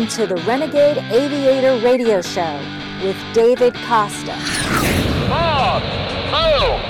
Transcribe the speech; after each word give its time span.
Welcome 0.00 0.16
to 0.16 0.34
the 0.34 0.40
Renegade 0.48 0.96
Aviator 1.12 1.76
Radio 1.84 2.22
Show 2.22 2.58
with 3.04 3.18
David 3.34 3.74
Costa. 3.84 4.32
Bob! 5.28 5.82
Oh! 6.32 6.80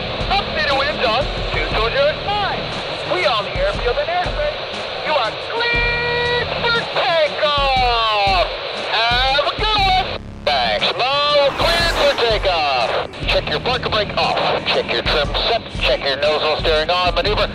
220 1.50 1.90
fine. 2.22 2.62
We 3.12 3.26
on 3.26 3.42
the 3.42 3.50
airfield 3.50 3.98
and 3.98 4.06
airspace. 4.06 4.62
You 5.02 5.12
are 5.18 5.32
for 6.62 6.78
takeoff! 7.02 8.46
Have 8.94 9.42
a 9.42 9.56
good 9.58 9.80
one! 9.90 10.06
Thanks, 10.44 10.86
for 10.86 12.14
takeoff. 12.14 13.10
Check 13.26 13.50
your 13.50 13.58
parker 13.58 13.90
brake 13.90 14.16
off. 14.16 14.38
Check 14.68 14.86
your 14.92 15.02
trim 15.02 15.26
set. 15.50 15.62
Check 15.80 16.04
your 16.04 16.16
nozzle 16.18 16.58
steering 16.60 16.90
on. 16.90 17.16
Maneuver. 17.16 17.48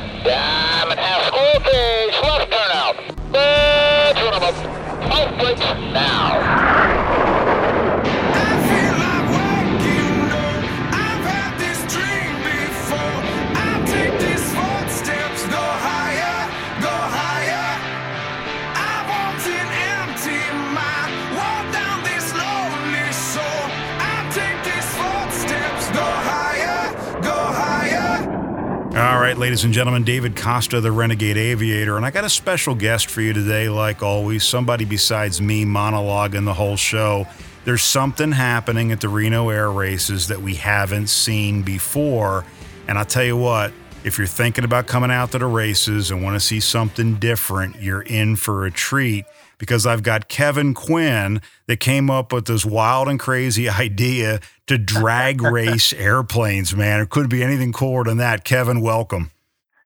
Ladies 29.46 29.64
and 29.64 29.76
gentlemen, 29.76 30.04
David 30.04 30.36
Costa, 30.36 30.82
the 30.82 30.92
Renegade 30.92 31.38
Aviator, 31.38 31.98
and 31.98 32.04
I 32.04 32.10
got 32.10 32.24
a 32.24 32.30
special 32.32 32.74
guest 32.74 33.12
for 33.12 33.22
you 33.22 33.32
today, 33.32 33.70
like 33.70 34.02
always, 34.02 34.44
somebody 34.44 34.86
besides 34.86 35.40
me 35.40 35.66
monologuing 35.66 36.46
the 36.46 36.54
whole 36.56 36.78
show. 36.78 37.28
There's 37.64 37.84
something 37.84 38.32
happening 38.32 38.92
at 38.92 39.02
the 39.02 39.08
Reno 39.08 39.50
Air 39.50 39.70
Races 39.70 40.30
that 40.30 40.42
we 40.42 40.56
haven't 40.56 41.10
seen 41.10 41.62
before. 41.62 42.44
And 42.88 42.98
I'll 42.98 43.06
tell 43.06 43.24
you 43.24 43.38
what, 43.38 43.72
if 44.04 44.18
you're 44.18 44.26
thinking 44.26 44.64
about 44.64 44.88
coming 44.88 45.12
out 45.12 45.32
to 45.34 45.38
the 45.38 45.46
races 45.46 46.10
and 46.10 46.24
want 46.24 46.34
to 46.34 46.40
see 46.40 46.60
something 46.60 47.18
different, 47.18 47.80
you're 47.80 48.02
in 48.02 48.38
for 48.38 48.66
a 48.66 48.72
treat 48.72 49.26
because 49.60 49.86
I've 49.86 50.02
got 50.02 50.28
Kevin 50.28 50.74
Quinn 50.74 51.40
that 51.68 51.80
came 51.80 52.10
up 52.10 52.34
with 52.34 52.46
this 52.46 52.66
wild 52.66 53.08
and 53.08 53.20
crazy 53.20 53.70
idea 53.70 54.40
to 54.66 54.80
drag 54.80 55.40
race 55.44 55.94
airplanes, 55.94 56.76
man. 56.76 57.00
It 57.00 57.12
couldn't 57.12 57.30
be 57.30 57.44
anything 57.44 57.74
cooler 57.74 58.06
than 58.06 58.18
that. 58.18 58.44
Kevin, 58.44 58.82
welcome. 58.82 59.30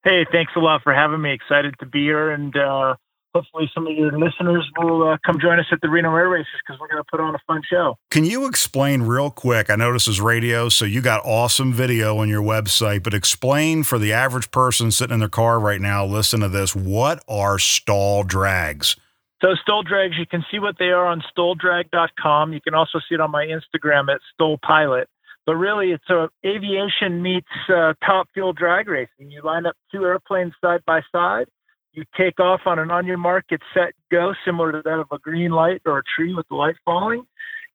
Hey, 0.03 0.25
thanks 0.31 0.53
a 0.55 0.59
lot 0.59 0.81
for 0.81 0.93
having 0.93 1.21
me. 1.21 1.33
Excited 1.33 1.75
to 1.79 1.85
be 1.85 2.03
here, 2.03 2.31
and 2.31 2.55
uh, 2.55 2.95
hopefully, 3.35 3.69
some 3.73 3.85
of 3.85 3.93
your 3.93 4.17
listeners 4.17 4.65
will 4.77 5.09
uh, 5.09 5.17
come 5.25 5.39
join 5.41 5.59
us 5.59 5.65
at 5.73 5.81
the 5.81 5.89
Reno 5.89 6.15
Air 6.15 6.29
Races 6.29 6.47
because 6.65 6.79
we're 6.79 6.87
going 6.87 7.03
to 7.03 7.07
put 7.11 7.19
on 7.19 7.35
a 7.35 7.39
fun 7.45 7.61
show. 7.69 7.97
Can 8.09 8.23
you 8.23 8.47
explain 8.47 9.01
real 9.01 9.29
quick? 9.29 9.69
I 9.69 9.75
know 9.75 9.91
this 9.91 10.07
is 10.07 10.21
radio, 10.21 10.69
so 10.69 10.85
you 10.85 11.01
got 11.01 11.25
awesome 11.25 11.73
video 11.73 12.17
on 12.19 12.29
your 12.29 12.41
website, 12.41 13.03
but 13.03 13.13
explain 13.13 13.83
for 13.83 13.99
the 13.99 14.13
average 14.13 14.51
person 14.51 14.89
sitting 14.89 15.15
in 15.15 15.19
their 15.19 15.27
car 15.27 15.59
right 15.59 15.81
now, 15.81 16.05
listen 16.05 16.39
to 16.39 16.49
this. 16.49 16.73
What 16.73 17.21
are 17.27 17.59
STOL 17.59 18.23
drags? 18.23 18.95
So 19.41 19.55
STOL 19.55 19.83
Drags, 19.83 20.17
you 20.17 20.25
can 20.25 20.43
see 20.51 20.59
what 20.59 20.75
they 20.79 20.89
are 20.89 21.05
on 21.05 21.23
stoldrag.com. 21.33 22.51
You 22.51 22.59
can 22.59 22.73
also 22.73 22.99
see 22.99 23.15
it 23.15 23.21
on 23.21 23.31
my 23.31 23.45
Instagram 23.45 24.13
at 24.13 24.19
STOL 24.33 24.57
Pilot. 24.57 25.07
But 25.45 25.55
really, 25.55 25.91
it's 25.91 26.09
a 26.09 26.29
aviation 26.45 27.21
meets 27.21 27.47
uh, 27.69 27.93
top 28.05 28.27
fuel 28.33 28.53
drag 28.53 28.87
racing. 28.87 29.31
You 29.31 29.41
line 29.43 29.65
up 29.65 29.75
two 29.91 30.03
airplanes 30.03 30.53
side 30.61 30.81
by 30.85 31.01
side. 31.11 31.47
You 31.93 32.03
take 32.15 32.39
off 32.39 32.61
on 32.65 32.77
an 32.77 32.91
on 32.91 33.05
your 33.07 33.17
mark, 33.17 33.45
get 33.49 33.61
set, 33.73 33.93
go, 34.11 34.33
similar 34.45 34.71
to 34.71 34.81
that 34.83 34.99
of 34.99 35.07
a 35.11 35.17
green 35.17 35.51
light 35.51 35.81
or 35.85 35.99
a 35.99 36.03
tree 36.15 36.33
with 36.33 36.47
the 36.49 36.55
light 36.55 36.75
falling. 36.85 37.23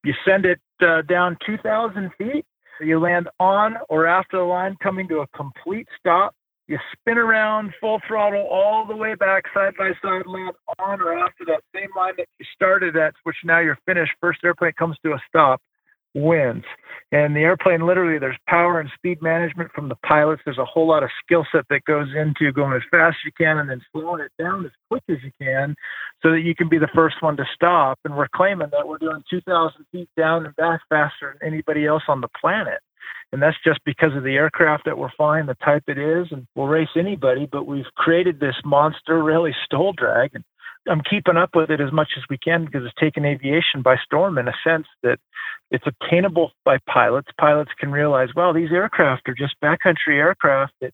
You 0.03 0.13
send 0.25 0.45
it 0.45 0.59
uh, 0.81 1.01
down 1.01 1.37
2,000 1.45 2.11
feet. 2.17 2.45
You 2.79 2.99
land 2.99 3.29
on 3.39 3.75
or 3.89 4.07
after 4.07 4.37
the 4.37 4.43
line, 4.43 4.77
coming 4.81 5.07
to 5.09 5.19
a 5.19 5.27
complete 5.27 5.87
stop 5.99 6.33
you 6.67 6.79
spin 6.93 7.17
around 7.17 7.73
full 7.79 8.01
throttle 8.07 8.47
all 8.49 8.85
the 8.87 8.95
way 8.95 9.13
back 9.15 9.43
side 9.53 9.73
by 9.77 9.91
side 10.01 10.25
land 10.25 10.53
on 10.79 11.01
or 11.01 11.13
after 11.13 11.45
that 11.45 11.61
same 11.73 11.89
line 11.95 12.13
that 12.17 12.27
you 12.39 12.45
started 12.55 12.95
at 12.97 13.13
which 13.23 13.35
now 13.43 13.59
you're 13.59 13.77
finished 13.85 14.13
first 14.19 14.39
airplane 14.43 14.71
comes 14.77 14.97
to 15.03 15.11
a 15.11 15.21
stop 15.27 15.61
wins. 16.15 16.63
And 17.11 17.35
the 17.35 17.41
airplane 17.41 17.85
literally 17.85 18.17
there's 18.17 18.37
power 18.47 18.79
and 18.79 18.89
speed 18.95 19.21
management 19.21 19.71
from 19.73 19.89
the 19.89 19.95
pilots. 20.07 20.41
There's 20.43 20.57
a 20.57 20.65
whole 20.65 20.87
lot 20.87 21.03
of 21.03 21.09
skill 21.23 21.45
set 21.51 21.65
that 21.69 21.85
goes 21.85 22.07
into 22.15 22.51
going 22.51 22.73
as 22.73 22.81
fast 22.89 23.17
as 23.21 23.25
you 23.25 23.31
can 23.37 23.57
and 23.59 23.69
then 23.69 23.81
slowing 23.91 24.21
it 24.21 24.31
down 24.41 24.65
as 24.65 24.71
quick 24.89 25.03
as 25.09 25.17
you 25.23 25.31
can 25.39 25.75
so 26.23 26.31
that 26.31 26.41
you 26.41 26.55
can 26.55 26.67
be 26.67 26.79
the 26.79 26.89
first 26.95 27.21
one 27.21 27.37
to 27.37 27.45
stop. 27.53 27.99
And 28.05 28.17
we're 28.17 28.27
claiming 28.33 28.69
that 28.71 28.87
we're 28.87 28.97
doing 28.97 29.23
2000 29.29 29.85
feet 29.91 30.09
down 30.17 30.45
and 30.45 30.55
back 30.55 30.81
faster 30.89 31.37
than 31.39 31.53
anybody 31.53 31.85
else 31.85 32.03
on 32.07 32.21
the 32.21 32.29
planet. 32.39 32.79
And 33.31 33.41
that's 33.41 33.57
just 33.63 33.79
because 33.85 34.15
of 34.15 34.23
the 34.23 34.35
aircraft 34.35 34.85
that 34.85 34.97
we're 34.97 35.11
flying, 35.17 35.45
the 35.45 35.55
type 35.55 35.83
it 35.87 35.97
is, 35.97 36.27
and 36.31 36.47
we'll 36.55 36.67
race 36.67 36.89
anybody. 36.97 37.47
But 37.51 37.67
we've 37.67 37.85
created 37.95 38.39
this 38.39 38.55
monster, 38.63 39.21
really 39.21 39.53
STOL 39.65 39.93
drag, 39.93 40.31
and 40.33 40.43
I'm 40.87 41.01
keeping 41.01 41.37
up 41.37 41.55
with 41.55 41.69
it 41.69 41.81
as 41.81 41.91
much 41.91 42.09
as 42.17 42.23
we 42.29 42.37
can 42.37 42.65
because 42.65 42.83
it's 42.85 42.99
taken 42.99 43.25
aviation 43.25 43.81
by 43.81 43.95
storm 44.03 44.37
in 44.37 44.47
a 44.47 44.53
sense 44.63 44.87
that 45.03 45.19
it's 45.71 45.85
obtainable 45.87 46.51
by 46.63 46.77
pilots. 46.87 47.29
Pilots 47.39 47.71
can 47.79 47.91
realize, 47.91 48.29
well, 48.35 48.53
these 48.53 48.71
aircraft 48.71 49.27
are 49.27 49.35
just 49.35 49.55
backcountry 49.63 50.17
aircraft 50.17 50.73
that 50.81 50.93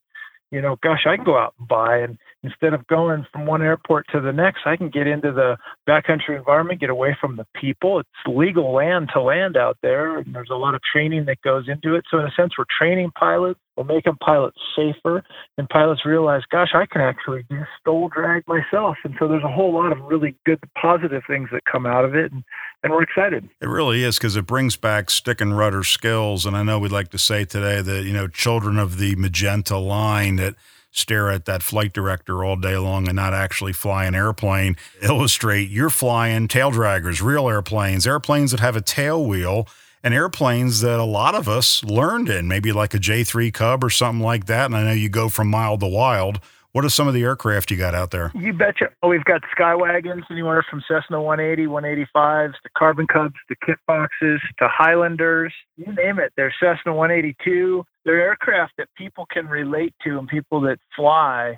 you 0.51 0.62
know, 0.62 0.78
gosh, 0.84 1.06
I 1.07 1.16
can 1.16 1.25
go 1.25 1.38
out 1.38 1.53
and 1.57 1.68
buy. 1.68 2.00
And 2.00 2.18
instead 2.44 2.74
of 2.74 2.88
going 2.88 3.25
from 3.31 3.46
one 3.46 3.62
airport 3.62 4.07
to 4.12 4.19
the 4.19 4.31
next, 4.31 4.62
I 4.66 4.75
can 4.75 4.90
get 4.90 5.07
into 5.07 5.31
the 5.31 5.57
backcountry 5.88 6.38
environment, 6.38 6.79
get 6.79 6.90
away 6.90 7.16
from 7.19 7.35
the 7.35 7.46
people. 7.56 8.00
It's 8.00 8.09
legal 8.28 8.74
land 8.74 9.09
to 9.13 9.22
land 9.22 9.57
out 9.57 9.78
there. 9.81 10.18
And 10.18 10.34
there's 10.34 10.50
a 10.51 10.56
lot 10.56 10.75
of 10.75 10.81
training 10.91 11.25
that 11.25 11.41
goes 11.41 11.68
into 11.68 11.96
it. 11.96 12.06
So, 12.09 12.19
in 12.19 12.25
a 12.25 12.31
sense, 12.31 12.53
we're 12.57 12.66
training 12.78 13.12
pilots, 13.18 13.59
we're 13.78 13.84
making 13.84 14.18
pilots 14.24 14.57
safer. 14.75 15.24
And 15.57 15.69
pilots 15.69 16.06
realize, 16.06 16.41
gosh, 16.51 16.72
I 16.74 16.85
can 16.85 17.01
actually 17.01 17.44
do 17.50 17.62
STOL 17.80 18.09
drag 18.09 18.44
myself. 18.47 18.97
And 19.03 19.16
so, 19.19 19.28
there's 19.28 19.44
a 19.44 19.51
whole 19.51 19.74
lot 19.74 19.91
of 19.91 20.00
really 20.00 20.35
good 20.46 20.59
positive 20.81 21.24
things 21.28 21.50
that 21.51 21.62
come 21.72 21.85
out 21.85 22.06
of 22.06 22.16
it. 22.16 22.31
And 22.31 22.44
and 22.84 22.91
we're 22.91 23.03
excited. 23.03 23.47
It 23.62 23.68
really 23.68 24.03
is 24.03 24.18
because 24.18 24.35
it 24.35 24.47
brings 24.47 24.75
back 24.75 25.12
stick 25.12 25.40
and 25.40 25.56
rudder 25.56 25.84
skills. 25.84 26.47
And 26.47 26.57
I 26.57 26.63
know 26.63 26.80
we'd 26.80 26.91
like 26.91 27.09
to 27.09 27.19
say 27.19 27.46
today 27.46 27.80
that, 27.80 28.03
you 28.06 28.13
know, 28.13 28.28
children 28.28 28.80
of 28.80 28.97
the 28.97 29.16
magenta 29.18 29.78
line 29.78 30.38
that 30.38 30.56
stare 30.91 31.31
at 31.31 31.46
that 31.46 31.63
flight 31.63 31.94
director 31.94 32.44
all 32.44 32.56
day 32.56 32.78
long 32.78 33.07
and 33.07 33.16
not 33.16 33.34
actually 33.34 33.74
fly 33.74 34.06
an 34.06 34.13
airplane 34.13 34.75
illustrate 35.02 35.69
you're 35.69 35.90
flying 35.90 36.47
tail 36.47 36.72
draggers, 36.72 37.22
real 37.22 37.50
airplanes, 37.50 38.06
airplanes 38.06 38.52
that 38.52 38.59
have 38.59 38.75
a 38.75 38.81
tail 38.81 39.25
wheel. 39.25 39.68
And 40.03 40.16
airplanes 40.16 40.81
that 40.81 41.00
a 41.00 41.03
lot 41.03 41.35
of 41.35 41.47
us 41.47 41.84
learned 41.84 42.28
in, 42.28 42.47
maybe 42.47 42.72
like 42.72 42.96
a 42.96 42.97
J3 42.97 43.53
Cub 43.53 43.84
or 43.84 43.91
something 43.91 44.24
like 44.24 44.47
that. 44.47 44.66
And 44.66 44.75
I 44.75 44.84
know 44.84 44.94
you 44.94 45.10
go 45.10 45.30
from 45.30 45.48
mild 45.48 45.81
to 45.81 45.88
wild 45.88 46.39
what 46.73 46.85
are 46.85 46.89
some 46.89 47.07
of 47.07 47.13
the 47.13 47.23
aircraft 47.23 47.71
you 47.71 47.77
got 47.77 47.94
out 47.94 48.12
there? 48.12 48.31
You 48.35 48.53
betcha. 48.53 48.89
Oh 49.03 49.09
we've 49.09 49.23
got 49.23 49.41
Skywagons, 49.57 50.23
anywhere 50.29 50.65
from 50.69 50.81
Cessna 50.88 51.21
180, 51.21 51.68
185s 51.68 52.53
to 52.53 52.69
Carbon 52.77 53.07
Cubs 53.07 53.35
to 53.50 53.56
Kit 53.65 53.77
Foxes 53.85 54.41
to 54.59 54.68
Highlanders. 54.68 55.53
You 55.77 55.94
name 55.94 56.19
it. 56.19 56.33
They're 56.35 56.53
Cessna 56.59 56.94
182. 56.94 57.83
They're 58.06 58.21
aircraft 58.21 58.73
that 58.77 58.88
people 58.97 59.25
can 59.31 59.47
relate 59.47 59.94
to 60.03 60.18
and 60.18 60.27
people 60.27 60.62
that 60.62 60.79
fly 60.95 61.57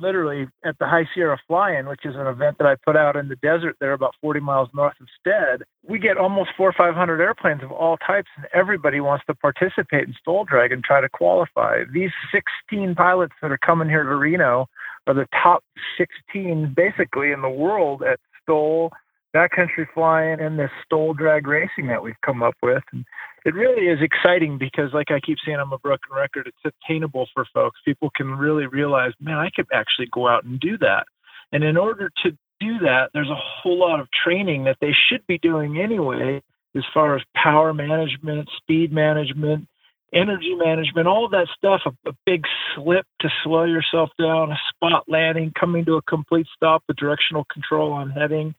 literally 0.00 0.48
at 0.64 0.78
the 0.78 0.86
High 0.86 1.08
Sierra 1.14 1.38
Fly-In, 1.46 1.86
which 1.86 2.04
is 2.04 2.14
an 2.16 2.26
event 2.26 2.58
that 2.58 2.66
I 2.66 2.76
put 2.84 2.96
out 2.96 3.16
in 3.16 3.28
the 3.28 3.36
desert 3.36 3.76
there 3.80 3.92
about 3.92 4.14
40 4.20 4.40
miles 4.40 4.68
north 4.74 4.94
of 5.00 5.06
Stead, 5.20 5.62
we 5.86 5.98
get 5.98 6.16
almost 6.16 6.50
four 6.56 6.68
or 6.68 6.72
500 6.72 7.20
airplanes 7.20 7.62
of 7.62 7.70
all 7.70 7.96
types, 7.98 8.28
and 8.36 8.46
everybody 8.54 9.00
wants 9.00 9.24
to 9.26 9.34
participate 9.34 10.08
in 10.08 10.14
STOL 10.20 10.44
Drag 10.44 10.72
and 10.72 10.82
try 10.82 11.00
to 11.00 11.08
qualify. 11.08 11.82
These 11.92 12.12
16 12.32 12.94
pilots 12.94 13.34
that 13.42 13.52
are 13.52 13.58
coming 13.58 13.88
here 13.88 14.04
to 14.04 14.14
Reno 14.14 14.68
are 15.06 15.14
the 15.14 15.26
top 15.42 15.64
16 15.98 16.74
basically 16.76 17.32
in 17.32 17.42
the 17.42 17.50
world 17.50 18.02
at 18.02 18.20
STOL 18.42 18.92
backcountry 19.34 19.86
flying 19.94 20.40
and 20.40 20.58
this 20.58 20.70
STOL 20.84 21.14
drag 21.14 21.46
racing 21.46 21.86
that 21.88 22.02
we've 22.02 22.20
come 22.24 22.42
up 22.42 22.54
with. 22.62 22.82
And 22.92 23.04
it 23.44 23.54
really 23.54 23.86
is 23.86 23.98
exciting 24.00 24.58
because, 24.58 24.92
like 24.92 25.10
I 25.10 25.20
keep 25.20 25.38
saying, 25.44 25.58
I'm 25.58 25.72
a 25.72 25.78
broken 25.78 26.14
record. 26.14 26.46
It's 26.46 26.74
attainable 26.84 27.28
for 27.34 27.46
folks. 27.52 27.80
People 27.84 28.10
can 28.14 28.30
really 28.30 28.66
realize, 28.66 29.12
man, 29.20 29.38
I 29.38 29.50
could 29.54 29.66
actually 29.72 30.08
go 30.12 30.28
out 30.28 30.44
and 30.44 30.60
do 30.60 30.78
that. 30.78 31.06
And 31.52 31.64
in 31.64 31.76
order 31.76 32.10
to 32.24 32.30
do 32.60 32.78
that, 32.80 33.10
there's 33.12 33.30
a 33.30 33.36
whole 33.36 33.78
lot 33.78 34.00
of 34.00 34.08
training 34.24 34.64
that 34.64 34.78
they 34.80 34.92
should 35.08 35.26
be 35.26 35.38
doing 35.38 35.80
anyway, 35.80 36.42
as 36.76 36.84
far 36.94 37.16
as 37.16 37.22
power 37.34 37.74
management, 37.74 38.48
speed 38.56 38.92
management, 38.92 39.66
energy 40.14 40.54
management, 40.54 41.06
all 41.06 41.28
that 41.30 41.48
stuff, 41.56 41.82
a, 41.86 42.08
a, 42.08 42.12
big 42.26 42.44
slip 42.74 43.06
to 43.20 43.28
slow 43.42 43.64
yourself 43.64 44.10
down, 44.18 44.52
a 44.52 44.58
spot 44.68 45.04
landing, 45.08 45.52
coming 45.58 45.84
to 45.86 45.96
a 45.96 46.02
complete 46.02 46.46
stop 46.54 46.82
with 46.86 46.96
directional 46.96 47.46
control 47.52 47.92
on 47.92 48.10
heading. 48.10 48.54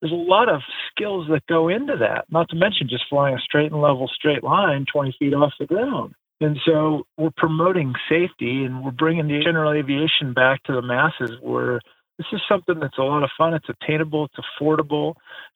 There's 0.00 0.12
a 0.12 0.16
lot 0.16 0.48
of 0.48 0.60
skills 0.90 1.26
that 1.30 1.46
go 1.46 1.68
into 1.68 1.96
that, 1.98 2.26
not 2.30 2.48
to 2.50 2.56
mention 2.56 2.88
just 2.88 3.04
flying 3.08 3.36
a 3.36 3.40
straight 3.40 3.72
and 3.72 3.80
level 3.80 4.08
straight 4.08 4.44
line 4.44 4.84
20 4.92 5.16
feet 5.18 5.34
off 5.34 5.52
the 5.58 5.66
ground. 5.66 6.14
And 6.40 6.58
so 6.66 7.06
we're 7.16 7.30
promoting 7.36 7.94
safety 8.08 8.64
and 8.64 8.84
we're 8.84 8.90
bringing 8.90 9.26
the 9.26 9.42
general 9.42 9.72
aviation 9.72 10.34
back 10.34 10.62
to 10.64 10.72
the 10.72 10.82
masses 10.82 11.30
where 11.40 11.80
this 12.18 12.26
is 12.32 12.40
something 12.48 12.78
that's 12.78 12.98
a 12.98 13.02
lot 13.02 13.22
of 13.22 13.30
fun. 13.36 13.54
It's 13.54 13.68
attainable, 13.68 14.26
it's 14.26 14.46
affordable, 14.60 15.14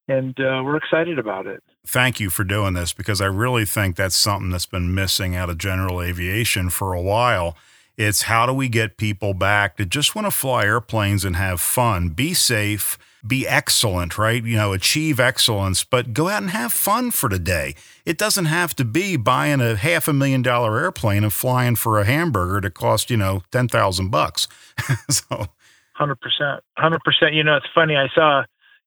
and 0.09 0.39
uh, 0.41 0.63
we're 0.65 0.77
excited 0.77 1.19
about 1.19 1.47
it. 1.47 1.63
Thank 1.87 2.21
you 2.21 2.31
for 2.31 2.45
doing 2.45 2.75
this 2.75 2.93
because 2.93 3.21
I 3.21 3.27
really 3.27 3.65
think 3.65 3.97
that's 3.97 4.19
something 4.19 4.51
that's 4.51 4.67
been 4.67 4.95
missing 4.95 5.37
out 5.37 5.51
of 5.51 5.59
general 5.59 6.03
aviation 6.03 6.71
for 6.71 6.93
a 6.93 7.01
while. 7.01 7.57
It's 7.97 8.23
how 8.23 8.47
do 8.47 8.53
we 8.53 8.69
get 8.69 8.97
people 8.97 9.35
back 9.35 9.77
to 9.77 9.87
just 9.87 10.15
want 10.15 10.27
to 10.27 10.31
fly 10.31 10.65
airplanes 10.65 11.25
and 11.25 11.37
have 11.37 11.61
fun, 11.61 12.11
be 12.11 12.33
safe, 12.35 12.99
be 13.27 13.47
excellent, 13.47 14.19
right? 14.19 14.43
You 14.43 14.57
know, 14.57 14.73
achieve 14.73 15.21
excellence, 15.21 15.85
but 15.85 16.13
go 16.13 16.29
out 16.29 16.43
and 16.43 16.51
have 16.51 16.73
fun 16.73 17.11
for 17.11 17.29
the 17.29 17.39
day. 17.39 17.75
It 18.05 18.19
doesn't 18.19 18.47
have 18.47 18.75
to 18.77 18.85
be 18.85 19.17
buying 19.17 19.61
a 19.61 19.77
half 19.77 20.09
a 20.09 20.13
million 20.13 20.43
dollar 20.43 20.79
airplane 20.79 21.23
and 21.23 21.33
flying 21.33 21.77
for 21.77 21.99
a 21.99 22.05
hamburger 22.05 22.61
to 22.61 22.71
cost, 22.71 23.11
you 23.11 23.17
know, 23.17 23.43
10,000 23.53 24.11
bucks. 24.11 24.49
so 25.11 25.47
Hundred 26.01 26.21
percent, 26.23 26.65
hundred 26.79 27.03
percent. 27.05 27.35
You 27.35 27.45
know, 27.45 27.59
it's 27.59 27.67
funny. 27.75 27.95
I 27.95 28.09
saw 28.15 28.45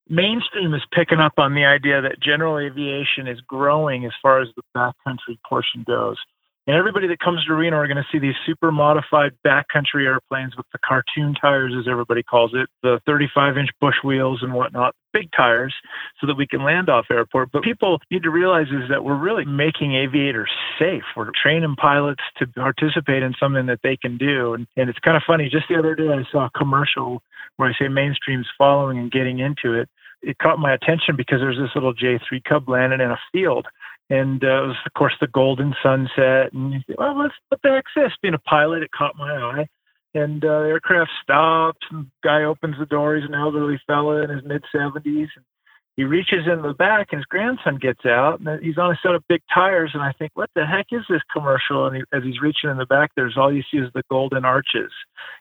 mainstream 0.09 0.73
is 0.73 0.81
picking 0.91 1.19
up 1.19 1.33
on 1.37 1.53
the 1.53 1.63
idea 1.63 2.01
that 2.01 2.19
general 2.19 2.57
aviation 2.57 3.27
is 3.27 3.39
growing 3.41 4.03
as 4.03 4.11
far 4.19 4.41
as 4.41 4.47
the 4.55 4.63
backcountry 4.75 5.37
portion 5.47 5.83
goes. 5.85 6.17
And 6.65 6.77
everybody 6.77 7.07
that 7.07 7.19
comes 7.19 7.43
to 7.45 7.53
Reno 7.53 7.75
are 7.75 7.87
going 7.87 7.97
to 7.97 8.07
see 8.09 8.19
these 8.19 8.35
super 8.45 8.71
modified 8.71 9.33
backcountry 9.45 10.05
airplanes 10.05 10.55
with 10.55 10.65
the 10.71 10.79
cartoon 10.79 11.35
tires, 11.35 11.73
as 11.77 11.89
everybody 11.91 12.23
calls 12.23 12.51
it, 12.53 12.69
the 12.81 13.01
35 13.05 13.57
inch 13.57 13.69
bush 13.81 13.95
wheels 14.01 14.39
and 14.41 14.53
whatnot, 14.53 14.95
big 15.11 15.29
tires, 15.35 15.73
so 16.21 16.27
that 16.27 16.35
we 16.37 16.47
can 16.47 16.63
land 16.63 16.89
off 16.89 17.07
airport. 17.11 17.51
But 17.51 17.63
people 17.63 17.99
need 18.09 18.23
to 18.23 18.29
realize 18.29 18.67
is 18.67 18.89
that 18.89 19.03
we're 19.03 19.19
really 19.19 19.43
making 19.43 19.95
aviators 19.95 20.49
safe. 20.79 21.03
We're 21.17 21.31
training 21.41 21.75
pilots 21.75 22.23
to 22.37 22.47
participate 22.47 23.23
in 23.23 23.33
something 23.37 23.65
that 23.65 23.79
they 23.83 23.97
can 23.97 24.17
do. 24.17 24.53
And, 24.53 24.65
and 24.77 24.89
it's 24.89 24.99
kind 24.99 25.17
of 25.17 25.23
funny. 25.27 25.49
Just 25.49 25.65
the 25.67 25.77
other 25.77 25.95
day, 25.95 26.07
I 26.07 26.23
saw 26.31 26.45
a 26.45 26.57
commercial 26.57 27.21
where 27.57 27.69
I 27.69 27.73
say 27.77 27.89
mainstream's 27.89 28.47
following 28.57 28.97
and 28.97 29.11
getting 29.11 29.39
into 29.39 29.73
it. 29.73 29.89
It 30.21 30.37
caught 30.37 30.59
my 30.59 30.73
attention 30.73 31.17
because 31.17 31.39
there's 31.41 31.57
this 31.57 31.75
little 31.75 31.93
J3 31.93 32.41
Cub 32.47 32.69
landing 32.69 33.01
in 33.01 33.11
a 33.11 33.19
field 33.33 33.67
and 34.13 34.43
uh, 34.43 34.63
it 34.63 34.67
was 34.67 34.75
of 34.85 34.93
course 34.93 35.13
the 35.19 35.27
golden 35.27 35.73
sunset 35.81 36.53
and 36.53 36.73
you 36.73 36.79
think, 36.85 36.99
well 36.99 37.15
what 37.15 37.31
the 37.63 37.69
heck's 37.69 37.91
this? 37.95 38.11
Being 38.21 38.33
a 38.35 38.39
pilot 38.39 38.83
it 38.83 38.91
caught 38.91 39.17
my 39.17 39.31
eye. 39.31 39.67
And 40.15 40.45
uh, 40.45 40.61
the 40.61 40.67
aircraft 40.67 41.09
stops 41.23 41.85
and 41.89 42.05
guy 42.23 42.43
opens 42.43 42.75
the 42.77 42.85
door. 42.85 43.15
He's 43.15 43.27
an 43.27 43.33
elderly 43.33 43.81
fella 43.87 44.23
in 44.23 44.29
his 44.29 44.43
mid 44.45 44.63
70s 44.75 45.27
and 45.35 45.45
he 45.95 46.03
reaches 46.03 46.47
in 46.51 46.63
the 46.63 46.73
back 46.73 47.09
and 47.11 47.19
his 47.19 47.25
grandson 47.25 47.77
gets 47.77 48.03
out 48.05 48.39
and 48.39 48.63
he's 48.63 48.79
on 48.79 48.91
a 48.91 48.99
set 49.03 49.13
of 49.13 49.23
big 49.29 49.41
tires. 49.53 49.91
And 49.93 50.01
i 50.01 50.11
think 50.13 50.31
what 50.33 50.49
the 50.55 50.65
heck 50.65 50.87
is 50.91 51.03
this 51.07 51.21
commercial? 51.31 51.85
And 51.85 51.97
he, 51.97 52.03
as 52.11 52.23
he's 52.23 52.41
reaching 52.41 52.69
in 52.69 52.77
the 52.77 52.85
back 52.85 53.11
there's 53.15 53.37
all 53.37 53.53
you 53.53 53.61
see 53.71 53.77
is 53.77 53.89
the 53.93 54.01
golden 54.09 54.43
arches. 54.43 54.91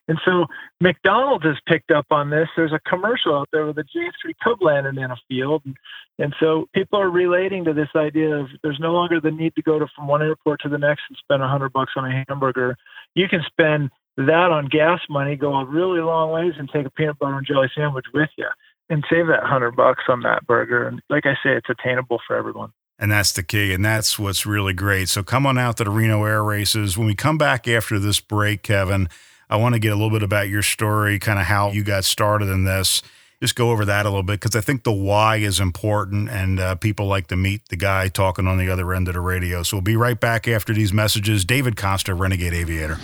And 0.08 0.18
so 0.24 0.46
mcdonald's 0.80 1.44
has 1.44 1.56
picked 1.66 1.90
up 1.90 2.06
on 2.10 2.30
this. 2.30 2.48
There's 2.54 2.72
a 2.72 2.80
commercial 2.88 3.34
out 3.34 3.48
there 3.52 3.66
with 3.66 3.78
a 3.78 3.84
j3 3.84 4.34
cub 4.44 4.58
landing 4.60 5.02
in 5.02 5.10
a 5.10 5.16
field. 5.28 5.62
And, 5.64 5.76
and 6.18 6.34
so 6.38 6.68
people 6.74 7.00
are 7.00 7.10
relating 7.10 7.64
to 7.64 7.72
this 7.72 7.88
idea 7.96 8.36
of 8.36 8.48
there's 8.62 8.80
no 8.80 8.92
longer 8.92 9.20
the 9.20 9.30
need 9.30 9.54
to 9.54 9.62
go 9.62 9.78
to 9.78 9.86
from 9.96 10.06
one 10.06 10.22
airport 10.22 10.60
to 10.62 10.68
the 10.68 10.78
next 10.78 11.02
and 11.08 11.16
spend 11.16 11.42
a 11.42 11.48
hundred 11.48 11.72
bucks 11.72 11.92
on 11.96 12.04
a 12.04 12.24
hamburger. 12.28 12.76
You 13.14 13.26
can 13.28 13.42
spend 13.46 13.90
that 14.18 14.50
on 14.50 14.66
gas 14.66 15.00
money 15.08 15.36
go 15.36 15.54
a 15.54 15.64
really 15.64 16.00
long 16.00 16.30
ways 16.30 16.52
and 16.58 16.68
take 16.68 16.84
a 16.84 16.90
peanut 16.90 17.18
butter 17.18 17.38
and 17.38 17.46
jelly 17.46 17.70
sandwich 17.74 18.04
with 18.12 18.28
you 18.36 18.48
and 18.88 19.04
save 19.10 19.26
that 19.28 19.42
hundred 19.44 19.76
bucks 19.76 20.04
on 20.08 20.20
that 20.20 20.46
burger. 20.46 20.86
And 20.86 21.00
like 21.08 21.24
I 21.26 21.34
say, 21.34 21.56
it's 21.56 21.68
attainable 21.68 22.20
for 22.26 22.36
everyone. 22.36 22.72
And 22.98 23.10
that's 23.10 23.32
the 23.32 23.42
key. 23.42 23.72
And 23.72 23.84
that's 23.84 24.18
what's 24.18 24.46
really 24.46 24.74
great. 24.74 25.08
So 25.08 25.22
come 25.22 25.46
on 25.46 25.58
out 25.58 25.78
to 25.78 25.84
the 25.84 25.90
Reno 25.90 26.24
Air 26.24 26.44
Races. 26.44 26.96
When 26.96 27.06
we 27.06 27.14
come 27.14 27.38
back 27.38 27.66
after 27.66 27.98
this 27.98 28.20
break, 28.20 28.62
Kevin, 28.62 29.08
I 29.50 29.56
want 29.56 29.74
to 29.74 29.78
get 29.78 29.92
a 29.92 29.96
little 29.96 30.10
bit 30.10 30.22
about 30.22 30.48
your 30.48 30.62
story, 30.62 31.18
kind 31.18 31.38
of 31.38 31.46
how 31.46 31.72
you 31.72 31.82
got 31.82 32.04
started 32.04 32.48
in 32.48 32.64
this. 32.64 33.02
Just 33.40 33.56
go 33.56 33.70
over 33.70 33.84
that 33.84 34.06
a 34.06 34.08
little 34.08 34.22
bit 34.22 34.38
because 34.38 34.54
I 34.54 34.60
think 34.60 34.84
the 34.84 34.92
why 34.92 35.38
is 35.38 35.58
important 35.58 36.28
and 36.28 36.60
uh, 36.60 36.76
people 36.76 37.06
like 37.06 37.26
to 37.26 37.36
meet 37.36 37.68
the 37.70 37.76
guy 37.76 38.06
talking 38.06 38.46
on 38.46 38.56
the 38.56 38.70
other 38.70 38.94
end 38.94 39.08
of 39.08 39.14
the 39.14 39.20
radio. 39.20 39.64
So 39.64 39.78
we'll 39.78 39.82
be 39.82 39.96
right 39.96 40.20
back 40.20 40.46
after 40.46 40.72
these 40.72 40.92
messages. 40.92 41.44
David 41.44 41.76
Costa, 41.76 42.14
Renegade 42.14 42.54
Aviator. 42.54 42.98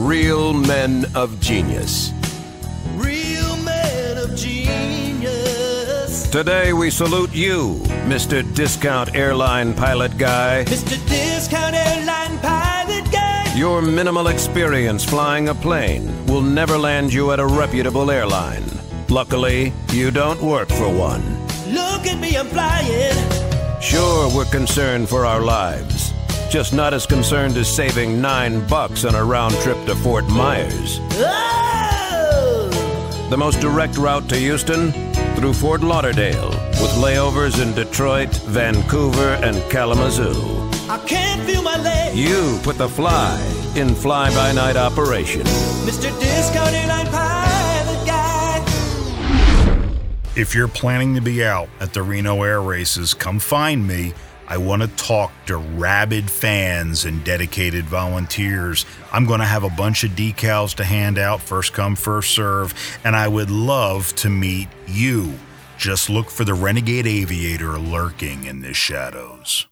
Real 0.00 0.54
men 0.54 1.04
of 1.14 1.38
genius. 1.40 2.10
Real 2.94 3.54
men 3.58 4.16
of 4.16 4.34
genius. 4.34 6.26
Today 6.30 6.72
we 6.72 6.88
salute 6.88 7.34
you, 7.34 7.74
Mr. 8.08 8.42
Discount 8.54 9.14
Airline 9.14 9.74
Pilot 9.74 10.16
Guy. 10.16 10.64
Mr. 10.64 10.96
Discount 11.06 11.74
Airline 11.74 12.38
Pilot 12.38 13.12
Guy. 13.12 13.54
Your 13.54 13.82
minimal 13.82 14.28
experience 14.28 15.04
flying 15.04 15.50
a 15.50 15.54
plane 15.54 16.24
will 16.24 16.40
never 16.40 16.78
land 16.78 17.12
you 17.12 17.32
at 17.32 17.38
a 17.38 17.46
reputable 17.46 18.10
airline. 18.10 18.64
Luckily, 19.10 19.70
you 19.92 20.10
don't 20.10 20.40
work 20.40 20.70
for 20.70 20.88
one. 20.88 21.22
Look 21.68 22.06
at 22.06 22.18
me, 22.18 22.38
I'm 22.38 22.46
flying. 22.46 23.82
Sure, 23.82 24.34
we're 24.34 24.50
concerned 24.50 25.10
for 25.10 25.26
our 25.26 25.42
lives 25.42 26.14
just 26.50 26.74
not 26.74 26.92
as 26.92 27.06
concerned 27.06 27.56
as 27.56 27.72
saving 27.72 28.20
nine 28.20 28.66
bucks 28.66 29.04
on 29.04 29.14
a 29.14 29.24
round 29.24 29.54
trip 29.56 29.76
to 29.86 29.94
Fort 29.94 30.26
Myers. 30.28 30.98
Oh! 31.12 32.68
The 33.30 33.36
most 33.36 33.60
direct 33.60 33.96
route 33.96 34.28
to 34.30 34.36
Houston? 34.36 34.90
Through 35.36 35.52
Fort 35.54 35.80
Lauderdale, 35.82 36.50
with 36.50 36.90
layovers 36.98 37.62
in 37.62 37.72
Detroit, 37.72 38.34
Vancouver, 38.46 39.38
and 39.44 39.56
Kalamazoo. 39.70 40.68
I 40.90 40.98
can't 41.06 41.40
feel 41.48 41.62
my 41.62 41.80
legs. 41.80 42.18
You 42.18 42.58
put 42.64 42.78
the 42.78 42.88
fly 42.88 43.40
in 43.76 43.94
fly 43.94 44.34
by 44.34 44.50
night 44.50 44.76
operation. 44.76 45.42
Mr. 45.86 46.10
Discount 46.18 46.74
Airline 46.74 47.06
Pilot 47.06 48.06
Guy. 48.06 48.64
If 50.34 50.56
you're 50.56 50.66
planning 50.66 51.14
to 51.14 51.20
be 51.20 51.44
out 51.44 51.68
at 51.78 51.94
the 51.94 52.02
Reno 52.02 52.42
Air 52.42 52.60
Races, 52.60 53.14
come 53.14 53.38
find 53.38 53.86
me. 53.86 54.14
I 54.50 54.56
want 54.56 54.82
to 54.82 54.88
talk 54.88 55.30
to 55.46 55.56
rabid 55.56 56.28
fans 56.28 57.04
and 57.04 57.22
dedicated 57.22 57.84
volunteers. 57.84 58.84
I'm 59.12 59.24
going 59.24 59.38
to 59.38 59.46
have 59.46 59.62
a 59.62 59.70
bunch 59.70 60.02
of 60.02 60.10
decals 60.10 60.74
to 60.74 60.84
hand 60.84 61.18
out, 61.18 61.40
first 61.40 61.72
come, 61.72 61.94
first 61.94 62.32
serve, 62.32 62.74
and 63.04 63.14
I 63.14 63.28
would 63.28 63.48
love 63.48 64.12
to 64.16 64.28
meet 64.28 64.66
you. 64.88 65.34
Just 65.78 66.10
look 66.10 66.30
for 66.30 66.44
the 66.44 66.54
Renegade 66.54 67.06
Aviator 67.06 67.78
lurking 67.78 68.44
in 68.44 68.60
the 68.60 68.74
shadows. 68.74 69.69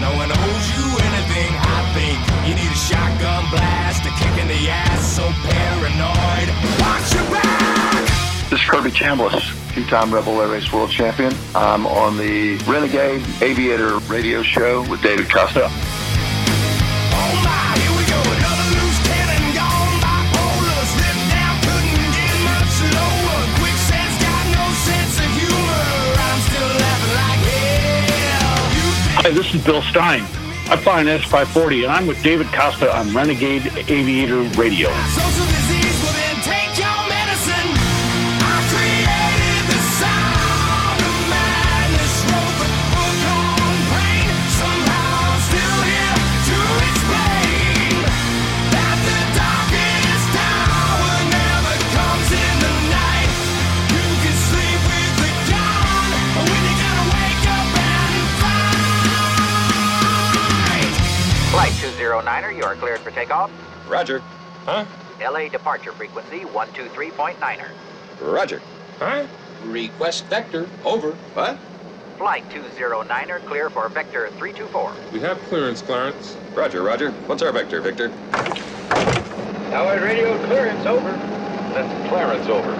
No 0.00 0.12
one 0.16 0.30
owes 0.30 0.66
you 0.76 0.84
anything. 1.08 1.52
I 1.56 1.80
think 1.94 2.18
you 2.48 2.54
need 2.54 2.70
a 2.70 2.74
shotgun 2.74 3.48
blast, 3.50 4.04
a 4.04 4.10
kick 4.20 4.42
in 4.42 4.48
the 4.48 4.68
ass. 4.68 5.16
So 5.16 5.22
paranoid, 5.48 6.48
watch 6.80 7.14
your 7.14 7.24
back! 7.30 8.50
This 8.50 8.60
is 8.60 8.66
Kirby 8.68 8.90
Chambliss, 8.90 9.74
two-time 9.74 10.12
Red 10.12 10.24
Bull 10.24 10.40
Air 10.42 10.48
Race 10.48 10.72
World 10.72 10.90
Champion. 10.90 11.32
I'm 11.54 11.86
on 11.86 12.16
the 12.16 12.56
Renegade 12.66 13.22
Aviator 13.40 13.98
Radio 14.12 14.42
Show 14.42 14.88
with 14.90 15.02
David 15.02 15.30
Costa. 15.30 15.70
Hi, 29.22 29.28
this 29.28 29.54
is 29.54 29.62
Bill 29.62 29.82
Stein. 29.82 30.22
I 30.70 30.78
fly 30.78 31.02
an 31.02 31.06
S540 31.06 31.82
and 31.82 31.92
I'm 31.92 32.06
with 32.06 32.22
David 32.22 32.46
Costa 32.54 32.90
on 32.96 33.14
Renegade 33.14 33.66
Aviator 33.90 34.40
Radio. 34.58 34.88
209er, 62.20 62.56
you 62.56 62.64
are 62.64 62.74
cleared 62.76 63.00
for 63.00 63.10
takeoff. 63.10 63.50
Roger. 63.88 64.20
Huh? 64.64 64.84
LA 65.20 65.48
departure 65.48 65.92
frequency 65.92 66.40
123.9er. 66.40 67.70
Roger. 68.20 68.60
Huh? 68.98 69.26
Request 69.64 70.26
vector. 70.26 70.68
Over. 70.84 71.12
What? 71.34 71.58
Flight 72.18 72.46
209er, 72.50 73.44
clear 73.46 73.70
for 73.70 73.88
vector 73.88 74.28
324. 74.38 74.92
We 75.12 75.20
have 75.20 75.38
clearance, 75.44 75.80
Clarence. 75.80 76.36
Roger, 76.54 76.82
Roger. 76.82 77.12
What's 77.26 77.42
our 77.42 77.52
vector, 77.52 77.80
Victor? 77.80 78.10
Tower 79.70 80.00
radio 80.00 80.36
clearance 80.46 80.84
over. 80.86 81.12
That's 81.72 82.08
Clarence, 82.08 82.46
over. 82.48 82.72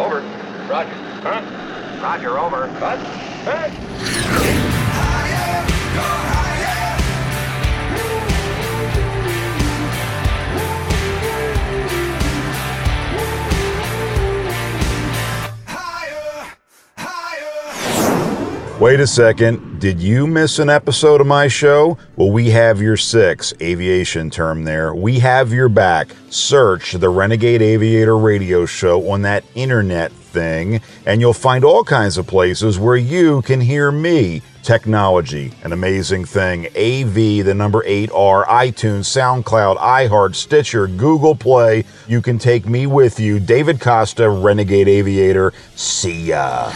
Over. 0.00 0.20
Roger. 0.70 0.94
Huh? 1.22 2.00
Roger, 2.02 2.38
over. 2.38 2.68
What? 2.68 2.98
Hey. 3.44 3.72
Wait 18.78 19.00
a 19.00 19.06
second. 19.06 19.80
Did 19.80 20.02
you 20.02 20.26
miss 20.26 20.58
an 20.58 20.68
episode 20.68 21.22
of 21.22 21.26
my 21.26 21.48
show? 21.48 21.96
Well, 22.16 22.30
we 22.30 22.50
have 22.50 22.82
your 22.82 22.98
six, 22.98 23.54
aviation 23.62 24.28
term 24.28 24.64
there. 24.64 24.94
We 24.94 25.18
have 25.20 25.50
your 25.50 25.70
back. 25.70 26.08
Search 26.28 26.92
the 26.92 27.08
Renegade 27.08 27.62
Aviator 27.62 28.18
radio 28.18 28.66
show 28.66 29.10
on 29.10 29.22
that 29.22 29.44
internet 29.54 30.12
thing, 30.12 30.82
and 31.06 31.22
you'll 31.22 31.32
find 31.32 31.64
all 31.64 31.84
kinds 31.84 32.18
of 32.18 32.26
places 32.26 32.78
where 32.78 32.98
you 32.98 33.40
can 33.42 33.62
hear 33.62 33.90
me. 33.90 34.42
Technology, 34.62 35.54
an 35.62 35.72
amazing 35.72 36.26
thing. 36.26 36.66
AV, 36.76 37.46
the 37.46 37.54
number 37.54 37.82
8R, 37.82 38.44
iTunes, 38.44 39.06
SoundCloud, 39.06 39.78
iHeart, 39.78 40.34
Stitcher, 40.34 40.86
Google 40.86 41.34
Play. 41.34 41.86
You 42.06 42.20
can 42.20 42.38
take 42.38 42.66
me 42.66 42.86
with 42.86 43.18
you. 43.18 43.40
David 43.40 43.80
Costa, 43.80 44.28
Renegade 44.28 44.88
Aviator. 44.88 45.54
See 45.76 46.26
ya. 46.26 46.72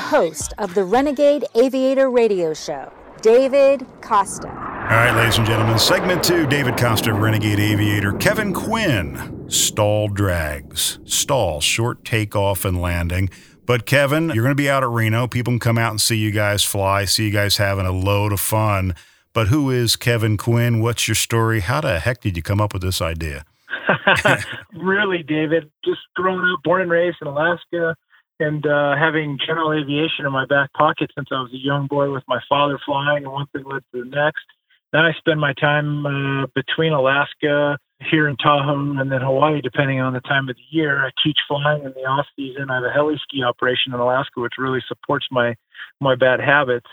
Host 0.00 0.54
of 0.58 0.74
the 0.74 0.82
Renegade 0.82 1.44
Aviator 1.54 2.10
Radio 2.10 2.54
Show, 2.54 2.90
David 3.20 3.86
Costa. 4.00 4.48
All 4.48 4.96
right, 4.96 5.14
ladies 5.14 5.36
and 5.36 5.46
gentlemen, 5.46 5.78
segment 5.78 6.24
two 6.24 6.46
David 6.46 6.76
Costa, 6.76 7.12
Renegade 7.12 7.60
Aviator. 7.60 8.12
Kevin 8.14 8.52
Quinn, 8.52 9.44
STOL 9.48 10.08
drags. 10.08 10.98
STOL, 11.04 11.60
short 11.60 12.04
takeoff 12.04 12.64
and 12.64 12.80
landing. 12.80 13.28
But 13.66 13.86
Kevin, 13.86 14.30
you're 14.30 14.42
going 14.42 14.56
to 14.56 14.60
be 14.60 14.70
out 14.70 14.82
at 14.82 14.88
Reno. 14.88 15.28
People 15.28 15.52
can 15.52 15.60
come 15.60 15.78
out 15.78 15.90
and 15.90 16.00
see 16.00 16.16
you 16.16 16.32
guys 16.32 16.64
fly, 16.64 17.04
see 17.04 17.26
you 17.26 17.30
guys 17.30 17.58
having 17.58 17.86
a 17.86 17.92
load 17.92 18.32
of 18.32 18.40
fun. 18.40 18.96
But 19.32 19.48
who 19.48 19.70
is 19.70 19.94
Kevin 19.94 20.36
Quinn? 20.36 20.80
What's 20.80 21.06
your 21.06 21.14
story? 21.14 21.60
How 21.60 21.80
the 21.82 22.00
heck 22.00 22.20
did 22.20 22.36
you 22.36 22.42
come 22.42 22.60
up 22.60 22.72
with 22.72 22.82
this 22.82 23.00
idea? 23.00 23.44
really, 24.72 25.22
David, 25.22 25.70
just 25.84 26.00
growing 26.16 26.40
up, 26.40 26.62
born 26.64 26.82
and 26.82 26.90
raised 26.90 27.18
in 27.20 27.28
Alaska, 27.28 27.94
and 28.40 28.66
uh, 28.66 28.96
having 28.96 29.38
general 29.44 29.72
aviation 29.72 30.26
in 30.26 30.32
my 30.32 30.46
back 30.46 30.72
pocket 30.72 31.10
since 31.14 31.28
I 31.30 31.40
was 31.40 31.52
a 31.52 31.58
young 31.58 31.86
boy 31.86 32.10
with 32.12 32.24
my 32.26 32.40
father 32.48 32.78
flying, 32.84 33.24
and 33.24 33.32
one 33.32 33.46
thing 33.52 33.64
led 33.64 33.82
to 33.92 34.04
the 34.04 34.10
next. 34.10 34.44
Now 34.92 35.06
I 35.06 35.12
spend 35.18 35.40
my 35.40 35.52
time 35.52 36.06
uh, 36.06 36.46
between 36.54 36.92
Alaska, 36.92 37.78
here 38.08 38.28
in 38.28 38.36
Tahoe, 38.36 38.98
and 38.98 39.12
then 39.12 39.20
Hawaii, 39.20 39.60
depending 39.60 40.00
on 40.00 40.14
the 40.14 40.20
time 40.20 40.48
of 40.48 40.56
the 40.56 40.76
year. 40.76 41.04
I 41.04 41.10
teach 41.22 41.38
flying 41.46 41.84
in 41.84 41.92
the 41.92 42.00
off 42.00 42.26
season. 42.34 42.70
I 42.70 42.76
have 42.76 42.84
a 42.84 42.92
heli 42.92 43.16
ski 43.22 43.42
operation 43.42 43.92
in 43.92 44.00
Alaska, 44.00 44.40
which 44.40 44.54
really 44.58 44.82
supports 44.88 45.26
my 45.30 45.54
my 46.00 46.14
bad 46.14 46.40
habits. 46.40 46.88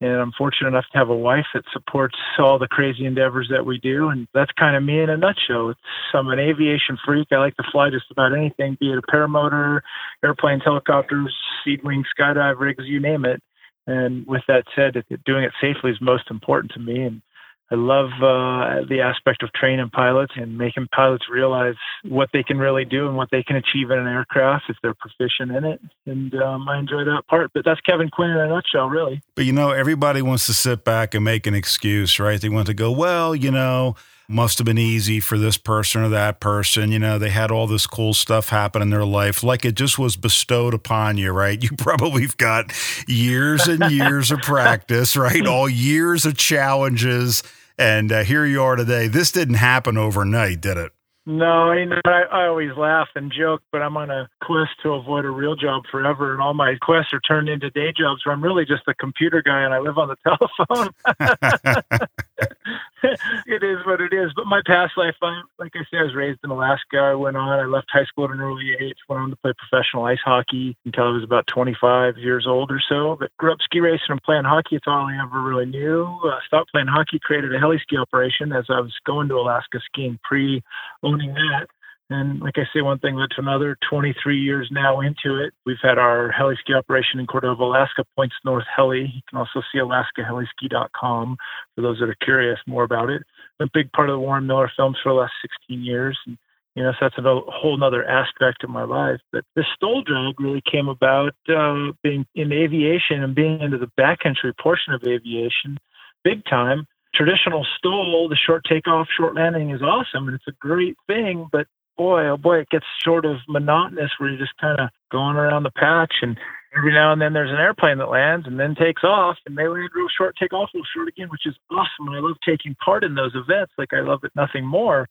And 0.00 0.12
I'm 0.12 0.32
fortunate 0.38 0.68
enough 0.68 0.84
to 0.92 0.98
have 0.98 1.08
a 1.08 1.16
wife 1.16 1.46
that 1.54 1.64
supports 1.72 2.16
all 2.38 2.58
the 2.58 2.68
crazy 2.68 3.04
endeavors 3.04 3.48
that 3.50 3.66
we 3.66 3.78
do. 3.78 4.10
And 4.10 4.28
that's 4.32 4.52
kind 4.52 4.76
of 4.76 4.84
me 4.84 5.00
in 5.00 5.10
a 5.10 5.16
nutshell. 5.16 5.70
It's, 5.70 5.80
I'm 6.14 6.28
an 6.28 6.38
aviation 6.38 6.96
freak. 7.04 7.28
I 7.32 7.38
like 7.38 7.56
to 7.56 7.64
fly 7.72 7.90
just 7.90 8.10
about 8.10 8.32
anything, 8.32 8.76
be 8.78 8.92
it 8.92 8.98
a 8.98 9.02
paramotor, 9.02 9.80
airplanes, 10.22 10.62
helicopters, 10.64 11.34
seed 11.64 11.82
wing, 11.82 12.04
skydive 12.18 12.60
rigs, 12.60 12.84
you 12.86 13.00
name 13.00 13.24
it. 13.24 13.42
And 13.88 14.26
with 14.26 14.42
that 14.46 14.64
said, 14.76 15.02
doing 15.24 15.44
it 15.44 15.52
safely 15.60 15.90
is 15.90 16.00
most 16.00 16.30
important 16.30 16.72
to 16.72 16.80
me. 16.80 17.02
And 17.02 17.22
I 17.70 17.74
love 17.74 18.10
uh, 18.22 18.86
the 18.88 19.00
aspect 19.02 19.42
of 19.42 19.52
training 19.52 19.90
pilots 19.90 20.32
and 20.36 20.56
making 20.56 20.88
pilots 20.94 21.26
realize 21.30 21.74
what 22.02 22.30
they 22.32 22.42
can 22.42 22.58
really 22.58 22.86
do 22.86 23.06
and 23.06 23.16
what 23.16 23.28
they 23.30 23.42
can 23.42 23.56
achieve 23.56 23.90
in 23.90 23.98
an 23.98 24.06
aircraft 24.06 24.64
if 24.70 24.76
they're 24.82 24.94
proficient 24.94 25.52
in 25.52 25.64
it. 25.64 25.80
And 26.06 26.34
um, 26.36 26.66
I 26.68 26.78
enjoy 26.78 27.04
that 27.04 27.24
part. 27.28 27.50
But 27.52 27.64
that's 27.66 27.80
Kevin 27.82 28.08
Quinn 28.08 28.30
in 28.30 28.38
a 28.38 28.48
nutshell, 28.48 28.88
really. 28.88 29.22
But 29.34 29.44
you 29.44 29.52
know, 29.52 29.70
everybody 29.70 30.22
wants 30.22 30.46
to 30.46 30.54
sit 30.54 30.82
back 30.82 31.14
and 31.14 31.22
make 31.22 31.46
an 31.46 31.54
excuse, 31.54 32.18
right? 32.18 32.40
They 32.40 32.48
want 32.48 32.68
to 32.68 32.74
go, 32.74 32.90
well, 32.90 33.34
you 33.34 33.50
know, 33.50 33.96
must 34.28 34.58
have 34.58 34.66
been 34.66 34.78
easy 34.78 35.20
for 35.20 35.38
this 35.38 35.56
person 35.56 36.02
or 36.02 36.10
that 36.10 36.38
person. 36.38 36.92
You 36.92 36.98
know, 36.98 37.18
they 37.18 37.30
had 37.30 37.50
all 37.50 37.66
this 37.66 37.86
cool 37.86 38.12
stuff 38.12 38.50
happen 38.50 38.82
in 38.82 38.90
their 38.90 39.04
life, 39.04 39.42
like 39.42 39.64
it 39.64 39.74
just 39.74 39.98
was 39.98 40.16
bestowed 40.16 40.74
upon 40.74 41.16
you, 41.16 41.32
right? 41.32 41.60
You 41.62 41.70
probably 41.78 42.22
have 42.22 42.36
got 42.36 42.72
years 43.08 43.66
and 43.66 43.90
years 43.90 44.30
of 44.30 44.40
practice, 44.40 45.16
right? 45.16 45.46
All 45.46 45.68
years 45.68 46.26
of 46.26 46.36
challenges. 46.36 47.42
And 47.78 48.10
uh, 48.10 48.24
here 48.24 48.44
you 48.44 48.62
are 48.62 48.74
today. 48.76 49.06
This 49.06 49.30
didn't 49.30 49.54
happen 49.54 49.96
overnight, 49.96 50.60
did 50.60 50.76
it? 50.76 50.92
No, 51.26 51.72
you 51.72 51.84
know, 51.84 52.00
I, 52.06 52.22
I 52.32 52.46
always 52.46 52.70
laugh 52.74 53.08
and 53.14 53.30
joke, 53.30 53.60
but 53.70 53.82
I'm 53.82 53.98
on 53.98 54.10
a 54.10 54.30
quest 54.40 54.70
to 54.82 54.94
avoid 54.94 55.26
a 55.26 55.30
real 55.30 55.54
job 55.56 55.82
forever, 55.90 56.32
and 56.32 56.40
all 56.40 56.54
my 56.54 56.76
quests 56.80 57.12
are 57.12 57.20
turned 57.20 57.50
into 57.50 57.68
day 57.68 57.92
jobs 57.94 58.24
where 58.24 58.34
I'm 58.34 58.42
really 58.42 58.64
just 58.64 58.84
a 58.88 58.94
computer 58.94 59.42
guy 59.42 59.60
and 59.62 59.74
I 59.74 59.78
live 59.78 59.98
on 59.98 60.08
the 60.08 60.16
telephone. 61.18 62.08
it 63.46 63.62
is 63.62 63.78
what 63.86 64.00
it 64.00 64.12
is. 64.12 64.32
But 64.34 64.46
my 64.46 64.60
past 64.66 64.92
life, 64.96 65.14
I, 65.22 65.42
like 65.58 65.72
I 65.74 65.84
said, 65.90 66.00
I 66.00 66.02
was 66.04 66.14
raised 66.14 66.40
in 66.44 66.50
Alaska. 66.50 66.98
I 66.98 67.14
went 67.14 67.36
on. 67.36 67.58
I 67.58 67.64
left 67.66 67.88
high 67.90 68.04
school 68.04 68.24
at 68.24 68.30
an 68.30 68.40
early 68.40 68.72
age. 68.80 68.96
Went 69.08 69.22
on 69.22 69.30
to 69.30 69.36
play 69.36 69.52
professional 69.56 70.04
ice 70.04 70.18
hockey 70.24 70.76
until 70.84 71.04
I 71.04 71.10
was 71.10 71.24
about 71.24 71.46
25 71.46 72.18
years 72.18 72.46
old 72.46 72.70
or 72.70 72.80
so. 72.88 73.16
But 73.18 73.30
grew 73.38 73.52
up 73.52 73.58
ski 73.62 73.80
racing 73.80 74.10
and 74.10 74.22
playing 74.22 74.44
hockey. 74.44 74.76
It's 74.76 74.86
all 74.86 75.06
I 75.06 75.18
ever 75.22 75.42
really 75.42 75.66
knew. 75.66 76.06
Uh, 76.24 76.38
stopped 76.46 76.72
playing 76.72 76.88
hockey. 76.88 77.18
Created 77.22 77.54
a 77.54 77.58
heli 77.58 77.78
ski 77.78 77.96
operation 77.96 78.52
as 78.52 78.66
I 78.68 78.80
was 78.80 78.94
going 79.06 79.28
to 79.28 79.34
Alaska 79.36 79.80
skiing 79.86 80.18
pre 80.22 80.62
owning 81.02 81.34
that. 81.34 81.66
And 82.10 82.40
like 82.40 82.54
I 82.56 82.62
say, 82.72 82.80
one 82.80 82.98
thing 82.98 83.16
led 83.16 83.30
to 83.36 83.42
another. 83.42 83.76
23 83.90 84.38
years 84.38 84.68
now 84.72 85.00
into 85.00 85.42
it, 85.42 85.52
we've 85.66 85.76
had 85.82 85.98
our 85.98 86.30
heli 86.30 86.56
ski 86.60 86.72
operation 86.72 87.20
in 87.20 87.26
Cordova, 87.26 87.62
Alaska, 87.62 88.04
Points 88.16 88.34
North 88.44 88.64
Heli. 88.74 89.12
You 89.14 89.20
can 89.28 89.38
also 89.38 89.62
see 89.70 89.78
AlaskaHeliski.com 89.78 91.36
for 91.74 91.82
those 91.82 91.98
that 92.00 92.08
are 92.08 92.16
curious 92.22 92.58
more 92.66 92.84
about 92.84 93.10
it. 93.10 93.22
A 93.60 93.66
big 93.74 93.92
part 93.92 94.08
of 94.08 94.14
the 94.14 94.20
Warren 94.20 94.46
Miller 94.46 94.70
films 94.74 94.96
for 95.02 95.12
the 95.12 95.18
last 95.20 95.34
16 95.42 95.84
years. 95.84 96.18
And, 96.26 96.38
you 96.74 96.82
know, 96.82 96.92
so 96.92 96.96
that's 97.02 97.18
a 97.18 97.22
whole 97.22 97.82
other 97.84 98.04
aspect 98.08 98.64
of 98.64 98.70
my 98.70 98.84
life. 98.84 99.20
But 99.30 99.44
the 99.54 99.64
STOL 99.74 100.02
drag 100.02 100.40
really 100.40 100.62
came 100.70 100.88
about 100.88 101.34
uh, 101.48 101.92
being 102.02 102.24
in 102.34 102.52
aviation 102.52 103.22
and 103.22 103.34
being 103.34 103.60
into 103.60 103.76
the 103.76 103.90
backcountry 104.00 104.56
portion 104.58 104.94
of 104.94 105.02
aviation 105.04 105.78
big 106.24 106.44
time 106.46 106.86
traditional 107.14 107.66
STOL, 107.78 108.28
the 108.28 108.36
short 108.36 108.64
takeoff, 108.68 109.08
short 109.16 109.34
landing 109.34 109.70
is 109.70 109.82
awesome 109.82 110.28
and 110.28 110.34
it's 110.34 110.46
a 110.46 110.52
great 110.60 110.96
thing, 111.06 111.48
but 111.50 111.66
boy, 111.98 112.28
oh 112.28 112.36
boy, 112.36 112.60
it 112.60 112.70
gets 112.70 112.86
sort 113.02 113.26
of 113.26 113.36
monotonous 113.48 114.10
where 114.16 114.30
you're 114.30 114.38
just 114.38 114.56
kind 114.60 114.80
of 114.80 114.88
going 115.10 115.36
around 115.36 115.64
the 115.64 115.70
patch 115.70 116.14
and 116.22 116.38
every 116.76 116.94
now 116.94 117.12
and 117.12 117.20
then 117.20 117.32
there's 117.32 117.50
an 117.50 117.56
airplane 117.56 117.98
that 117.98 118.08
lands 118.08 118.46
and 118.46 118.58
then 118.58 118.74
takes 118.74 119.04
off 119.04 119.36
and 119.44 119.58
they 119.58 119.68
land 119.68 119.90
real 119.94 120.08
short, 120.16 120.36
take 120.40 120.52
off 120.52 120.70
real 120.72 120.84
short 120.94 121.08
again, 121.08 121.28
which 121.28 121.46
is 121.46 121.56
awesome. 121.70 122.06
And 122.06 122.16
I 122.16 122.20
love 122.20 122.36
taking 122.46 122.76
part 122.76 123.04
in 123.04 123.14
those 123.14 123.34
events. 123.34 123.72
Like 123.76 123.92
I 123.92 124.00
love 124.00 124.20
it 124.24 124.32
nothing 124.36 124.64
more. 124.64 125.08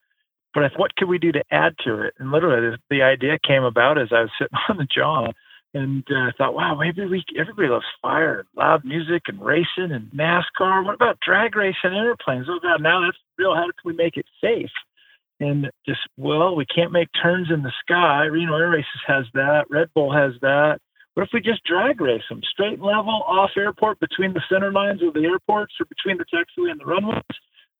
But 0.53 0.63
I 0.63 0.70
what 0.77 0.96
could 0.96 1.10
we 1.10 1.20
do 1.20 1.32
to 1.34 1.44
add 1.51 1.75
to 1.86 2.01
it? 2.01 2.13
And 2.17 2.32
literally 2.32 2.77
the 2.89 3.03
idea 3.03 3.38
came 3.46 3.63
about 3.63 4.00
as 4.00 4.10
I 4.12 4.22
was 4.22 4.32
sitting 4.39 4.58
on 4.70 4.77
the 4.77 4.88
jaw 4.88 5.27
and 5.74 6.03
uh, 6.10 6.15
I 6.15 6.32
thought, 6.38 6.56
wow, 6.56 6.75
maybe 6.75 7.06
we 7.06 7.24
everybody 7.39 7.67
loves 7.67 7.86
fire 8.01 8.46
loud 8.56 8.86
music 8.86 9.24
and 9.27 9.44
racing 9.44 9.91
and 9.91 10.10
NASCAR. 10.12 10.86
What 10.86 10.96
about 10.96 11.20
drag 11.20 11.56
racing 11.56 11.94
airplanes? 11.94 12.48
Oh 12.50 12.60
God, 12.62 12.82
now 12.82 13.01
that's 13.01 13.17
real. 13.38 13.53
How 13.53 13.65
can 13.65 13.74
we 13.86 13.94
make 13.94 14.17
it 14.17 14.25
safe? 14.41 14.72
And 15.39 15.70
just 15.86 16.00
well, 16.17 16.56
we 16.56 16.65
can't 16.65 16.91
make 16.91 17.10
turns 17.22 17.50
in 17.51 17.62
the 17.62 17.72
sky. 17.82 18.25
Reno 18.25 18.56
Air 18.56 18.70
Races 18.70 19.01
has 19.06 19.25
that. 19.34 19.65
Red 19.70 19.89
Bull 19.94 20.12
has 20.12 20.34
that. 20.41 20.79
what 21.13 21.24
if 21.24 21.29
we 21.34 21.41
just 21.41 21.63
drag 21.63 22.01
race 22.01 22.24
them 22.29 22.41
straight 22.51 22.74
and 22.74 22.82
level 22.82 23.24
off 23.27 23.51
airport 23.56 24.00
between 24.00 24.34
the 24.34 24.41
center 24.50 24.72
lines 24.72 25.01
of 25.03 25.13
the 25.13 25.25
airports 25.25 25.74
or 25.79 25.86
between 25.86 26.17
the 26.17 26.25
taxiway 26.25 26.72
and 26.72 26.79
the 26.79 26.86
runways? 26.86 27.22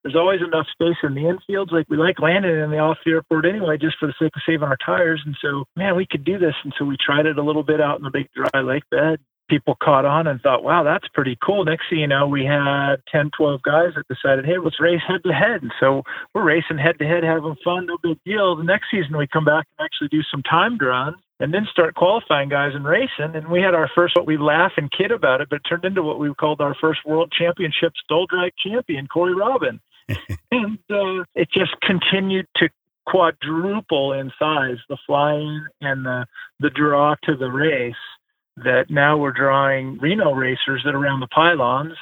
There's 0.04 0.16
always 0.16 0.42
enough 0.42 0.68
space 0.72 0.98
in 1.04 1.16
the 1.16 1.22
infields. 1.22 1.72
Like 1.72 1.88
we 1.90 1.98
like 1.98 2.20
landing 2.20 2.58
in 2.58 2.70
the 2.70 2.78
off 2.78 2.98
the 3.04 3.12
airport 3.12 3.46
anyway, 3.46 3.78
just 3.78 3.98
for 4.00 4.06
the 4.06 4.14
sake 4.20 4.32
of 4.36 4.42
saving 4.46 4.68
our 4.68 4.78
tires. 4.86 5.22
And 5.26 5.36
so, 5.42 5.66
man, 5.76 5.96
we 5.96 6.06
could 6.06 6.24
do 6.24 6.38
this. 6.38 6.56
And 6.64 6.74
so 6.78 6.86
we 6.86 6.96
tried 7.04 7.26
it 7.26 7.38
a 7.38 7.44
little 7.44 7.64
bit 7.64 7.82
out 7.82 7.98
in 7.98 8.04
the 8.04 8.12
big 8.12 8.30
dry 8.34 8.62
lake 8.62 8.84
bed. 8.92 9.20
People 9.50 9.78
caught 9.82 10.06
on 10.06 10.28
and 10.28 10.42
thought, 10.42 10.64
wow, 10.64 10.84
that's 10.84 11.08
pretty 11.14 11.38
cool. 11.44 11.64
Next 11.64 11.90
thing 11.90 12.00
you 12.00 12.08
know, 12.08 12.28
we 12.28 12.46
had 12.46 12.98
10, 13.12 13.32
12 13.38 13.62
guys 13.62 13.92
that 13.96 14.08
decided, 14.08 14.46
hey, 14.46 14.58
let's 14.62 14.80
race 14.80 15.02
head 15.08 15.24
to 15.24 15.34
head. 15.34 15.62
And 15.62 15.72
so 15.80 16.04
we're 16.34 16.44
racing 16.44 16.78
head 16.78 17.00
to 17.00 17.06
head, 17.06 17.24
having 17.24 17.56
fun, 17.64 17.86
no 17.86 17.98
big 18.02 18.18
deal. 18.26 18.56
The 18.56 18.64
next 18.64 18.88
season, 18.92 19.18
we 19.18 19.28
come 19.28 19.46
back 19.46 19.66
and 19.78 19.86
actually 19.86 20.10
do 20.10 20.22
some 20.30 20.44
timed 20.44 20.82
runs 20.82 21.18
and 21.40 21.54
then 21.54 21.68
start 21.72 21.96
qualifying 21.96 22.50
guys 22.50 22.72
and 22.74 22.86
racing. 22.86 23.36
And 23.36 23.48
we 23.48 23.62
had 23.62 23.76
our 23.76 23.90
first, 23.94 24.16
what 24.16 24.26
we 24.26 24.38
laugh 24.38 24.74
and 24.78 24.92
kid 24.92 25.12
about 25.12 25.42
it, 25.42 25.50
but 25.50 25.58
it 25.58 25.70
turned 25.70 25.86
into 25.86 26.02
what 26.02 26.20
we 26.20 26.34
called 26.34 26.62
our 26.62 26.76
first 26.76 27.02
world 27.06 27.32
championship 27.32 27.94
STOL 28.04 28.26
drag 28.28 28.54
champion, 28.58 29.08
Corey 29.08 29.36
Robin. 29.36 29.80
and 30.52 30.80
uh, 30.90 31.24
it 31.36 31.50
just 31.52 31.80
continued 31.82 32.48
to 32.58 32.70
quadruple 33.06 34.14
in 34.14 34.32
size, 34.38 34.78
the 34.90 34.98
flying 35.06 35.66
and 35.82 36.06
the, 36.06 36.26
the 36.60 36.70
draw 36.70 37.16
to 37.24 37.36
the 37.36 37.50
race. 37.50 37.96
That 38.64 38.86
now 38.90 39.18
we're 39.18 39.32
drawing 39.32 39.98
Reno 40.00 40.34
racers 40.34 40.82
that 40.84 40.96
are 40.96 40.98
around 40.98 41.20
the 41.20 41.28
pylons 41.28 41.94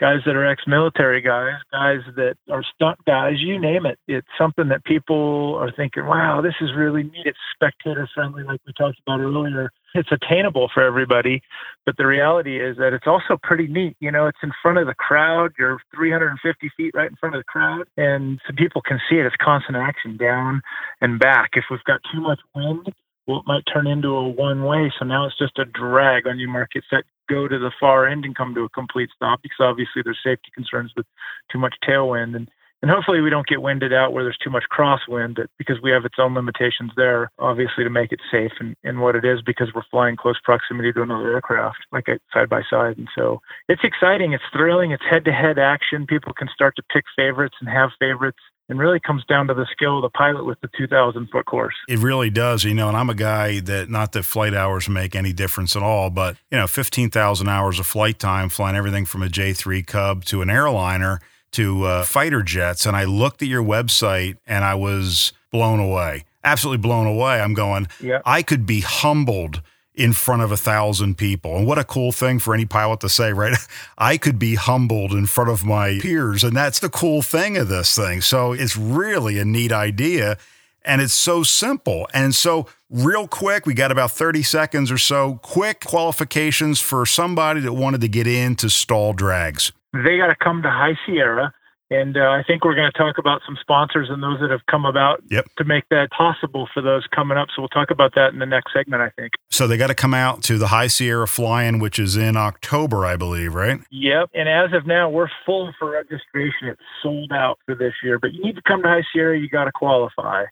guys 0.00 0.18
that 0.26 0.34
are 0.34 0.46
ex-military 0.46 1.20
guys, 1.20 1.54
guys 1.70 2.00
that 2.16 2.36
are 2.50 2.64
stunt 2.74 2.98
guys, 3.06 3.34
you 3.38 3.60
name 3.60 3.86
it. 3.86 3.98
It's 4.08 4.26
something 4.36 4.68
that 4.68 4.84
people 4.84 5.56
are 5.60 5.70
thinking, 5.72 6.06
wow, 6.06 6.40
this 6.40 6.54
is 6.60 6.70
really 6.76 7.04
neat. 7.04 7.26
It's 7.26 7.38
spectator 7.54 8.08
friendly, 8.14 8.42
like 8.42 8.60
we 8.66 8.72
talked 8.72 8.98
about 9.06 9.20
earlier. 9.20 9.70
It's 9.94 10.10
attainable 10.10 10.68
for 10.74 10.82
everybody. 10.82 11.40
But 11.86 11.96
the 11.96 12.06
reality 12.06 12.60
is 12.60 12.76
that 12.78 12.92
it's 12.92 13.06
also 13.06 13.38
pretty 13.42 13.68
neat. 13.68 13.96
You 14.00 14.10
know, 14.10 14.26
it's 14.26 14.38
in 14.42 14.52
front 14.60 14.78
of 14.78 14.86
the 14.86 14.94
crowd. 14.94 15.52
You're 15.58 15.78
350 15.94 16.70
feet 16.76 16.92
right 16.94 17.10
in 17.10 17.16
front 17.16 17.36
of 17.36 17.40
the 17.40 17.44
crowd. 17.44 17.84
And 17.96 18.40
so 18.46 18.54
people 18.56 18.82
can 18.82 19.00
see 19.08 19.16
it. 19.16 19.26
It's 19.26 19.36
constant 19.40 19.76
action 19.76 20.16
down 20.16 20.62
and 21.00 21.20
back. 21.20 21.50
If 21.54 21.64
we've 21.70 21.84
got 21.84 22.00
too 22.12 22.20
much 22.20 22.40
wind, 22.54 22.92
well, 23.26 23.38
it 23.38 23.46
might 23.46 23.64
turn 23.72 23.86
into 23.86 24.08
a 24.08 24.28
one 24.28 24.64
way. 24.64 24.92
So 24.98 25.04
now 25.04 25.26
it's 25.26 25.38
just 25.38 25.58
a 25.58 25.64
drag 25.64 26.26
on 26.26 26.38
you 26.38 26.48
market 26.48 26.84
set 26.90 27.04
go 27.28 27.48
to 27.48 27.58
the 27.58 27.72
far 27.80 28.06
end 28.06 28.24
and 28.24 28.36
come 28.36 28.54
to 28.54 28.64
a 28.64 28.68
complete 28.68 29.10
stop 29.14 29.40
because 29.42 29.60
obviously 29.60 30.02
there's 30.04 30.20
safety 30.22 30.50
concerns 30.54 30.92
with 30.96 31.06
too 31.50 31.58
much 31.58 31.74
tailwind. 31.86 32.36
And 32.36 32.48
and 32.82 32.90
hopefully 32.90 33.22
we 33.22 33.30
don't 33.30 33.46
get 33.46 33.62
winded 33.62 33.94
out 33.94 34.12
where 34.12 34.24
there's 34.24 34.36
too 34.44 34.50
much 34.50 34.64
crosswind 34.70 35.42
because 35.56 35.80
we 35.82 35.90
have 35.90 36.04
its 36.04 36.16
own 36.18 36.34
limitations 36.34 36.90
there 36.98 37.30
obviously 37.38 37.82
to 37.82 37.88
make 37.88 38.12
it 38.12 38.20
safe 38.30 38.52
and, 38.60 38.76
and 38.84 39.00
what 39.00 39.16
it 39.16 39.24
is 39.24 39.40
because 39.40 39.68
we're 39.74 39.88
flying 39.90 40.16
close 40.16 40.38
proximity 40.44 40.92
to 40.92 41.00
another 41.00 41.32
aircraft 41.32 41.78
like 41.92 42.08
side 42.34 42.50
by 42.50 42.60
side. 42.68 42.98
And 42.98 43.08
so 43.14 43.40
it's 43.70 43.84
exciting. 43.84 44.34
It's 44.34 44.44
thrilling. 44.52 44.90
It's 44.90 45.02
head 45.08 45.24
to 45.24 45.32
head 45.32 45.58
action. 45.58 46.06
People 46.06 46.34
can 46.34 46.48
start 46.52 46.76
to 46.76 46.82
pick 46.92 47.04
favorites 47.16 47.56
and 47.58 47.70
have 47.70 47.88
favorites 47.98 48.40
and 48.68 48.78
really 48.78 49.00
comes 49.00 49.24
down 49.26 49.46
to 49.48 49.54
the 49.54 49.66
skill 49.72 49.98
of 49.98 50.02
the 50.02 50.10
pilot 50.10 50.44
with 50.44 50.60
the 50.60 50.68
2000 50.76 51.28
foot 51.30 51.46
course. 51.46 51.74
It 51.88 51.98
really 51.98 52.30
does, 52.30 52.64
you 52.64 52.74
know, 52.74 52.88
and 52.88 52.96
I'm 52.96 53.10
a 53.10 53.14
guy 53.14 53.60
that 53.60 53.90
not 53.90 54.12
that 54.12 54.24
flight 54.24 54.54
hours 54.54 54.88
make 54.88 55.14
any 55.14 55.32
difference 55.32 55.76
at 55.76 55.82
all, 55.82 56.10
but 56.10 56.36
you 56.50 56.58
know, 56.58 56.66
15,000 56.66 57.48
hours 57.48 57.78
of 57.78 57.86
flight 57.86 58.18
time 58.18 58.48
flying 58.48 58.76
everything 58.76 59.04
from 59.04 59.22
a 59.22 59.28
J3 59.28 59.86
Cub 59.86 60.24
to 60.26 60.42
an 60.42 60.50
airliner 60.50 61.20
to 61.52 61.84
uh, 61.84 62.04
fighter 62.04 62.42
jets 62.42 62.86
and 62.86 62.96
I 62.96 63.04
looked 63.04 63.42
at 63.42 63.48
your 63.48 63.62
website 63.62 64.38
and 64.46 64.64
I 64.64 64.74
was 64.74 65.32
blown 65.52 65.80
away. 65.80 66.24
Absolutely 66.42 66.82
blown 66.82 67.06
away. 67.06 67.40
I'm 67.40 67.54
going, 67.54 67.88
yeah. 68.00 68.20
I 68.26 68.42
could 68.42 68.66
be 68.66 68.80
humbled 68.80 69.62
in 69.94 70.12
front 70.12 70.42
of 70.42 70.50
a 70.50 70.56
thousand 70.56 71.16
people. 71.16 71.56
And 71.56 71.66
what 71.66 71.78
a 71.78 71.84
cool 71.84 72.10
thing 72.10 72.38
for 72.38 72.52
any 72.52 72.64
pilot 72.64 73.00
to 73.00 73.08
say, 73.08 73.32
right? 73.32 73.56
I 73.98 74.16
could 74.16 74.38
be 74.38 74.56
humbled 74.56 75.12
in 75.12 75.26
front 75.26 75.50
of 75.50 75.64
my 75.64 75.98
peers. 76.00 76.42
And 76.42 76.56
that's 76.56 76.80
the 76.80 76.88
cool 76.88 77.22
thing 77.22 77.56
of 77.56 77.68
this 77.68 77.94
thing. 77.94 78.20
So 78.20 78.52
it's 78.52 78.76
really 78.76 79.38
a 79.38 79.44
neat 79.44 79.72
idea. 79.72 80.36
And 80.84 81.00
it's 81.00 81.14
so 81.14 81.42
simple. 81.42 82.06
And 82.12 82.34
so, 82.34 82.66
real 82.90 83.26
quick, 83.26 83.64
we 83.64 83.72
got 83.72 83.90
about 83.90 84.10
30 84.10 84.42
seconds 84.42 84.92
or 84.92 84.98
so. 84.98 85.40
Quick 85.42 85.80
qualifications 85.80 86.78
for 86.78 87.06
somebody 87.06 87.60
that 87.60 87.72
wanted 87.72 88.02
to 88.02 88.08
get 88.08 88.26
into 88.26 88.68
STOL 88.68 89.14
drags. 89.14 89.72
They 89.94 90.18
got 90.18 90.26
to 90.26 90.36
come 90.36 90.60
to 90.60 90.68
High 90.68 90.98
Sierra 91.06 91.54
and 91.90 92.16
uh, 92.16 92.30
I 92.30 92.42
think 92.46 92.64
we're 92.64 92.74
going 92.74 92.90
to 92.90 92.98
talk 92.98 93.18
about 93.18 93.42
some 93.44 93.58
sponsors 93.60 94.08
and 94.10 94.22
those 94.22 94.40
that 94.40 94.50
have 94.50 94.64
come 94.70 94.86
about 94.86 95.22
yep. 95.30 95.46
to 95.58 95.64
make 95.64 95.84
that 95.90 96.08
possible 96.16 96.66
for 96.72 96.82
those 96.82 97.06
coming 97.14 97.36
up. 97.36 97.48
So 97.54 97.60
we'll 97.60 97.68
talk 97.68 97.90
about 97.90 98.14
that 98.14 98.32
in 98.32 98.38
the 98.38 98.46
next 98.46 98.72
segment, 98.72 99.02
I 99.02 99.10
think. 99.10 99.32
So 99.50 99.66
they 99.66 99.76
got 99.76 99.88
to 99.88 99.94
come 99.94 100.14
out 100.14 100.42
to 100.44 100.56
the 100.56 100.68
High 100.68 100.86
Sierra 100.86 101.28
Fly-In, 101.28 101.78
which 101.80 101.98
is 101.98 102.16
in 102.16 102.36
October, 102.36 103.04
I 103.04 103.16
believe, 103.16 103.54
right? 103.54 103.80
Yep. 103.90 104.30
And 104.34 104.48
as 104.48 104.72
of 104.72 104.86
now, 104.86 105.10
we're 105.10 105.28
full 105.44 105.72
for 105.78 105.90
registration. 105.90 106.68
It's 106.68 106.80
sold 107.02 107.32
out 107.32 107.58
for 107.66 107.74
this 107.74 107.92
year, 108.02 108.18
but 108.18 108.32
you 108.32 108.42
need 108.42 108.56
to 108.56 108.62
come 108.62 108.82
to 108.82 108.88
High 108.88 109.04
Sierra. 109.12 109.38
You 109.38 109.48
got 109.48 109.64
to 109.64 109.72
qualify. 109.72 110.44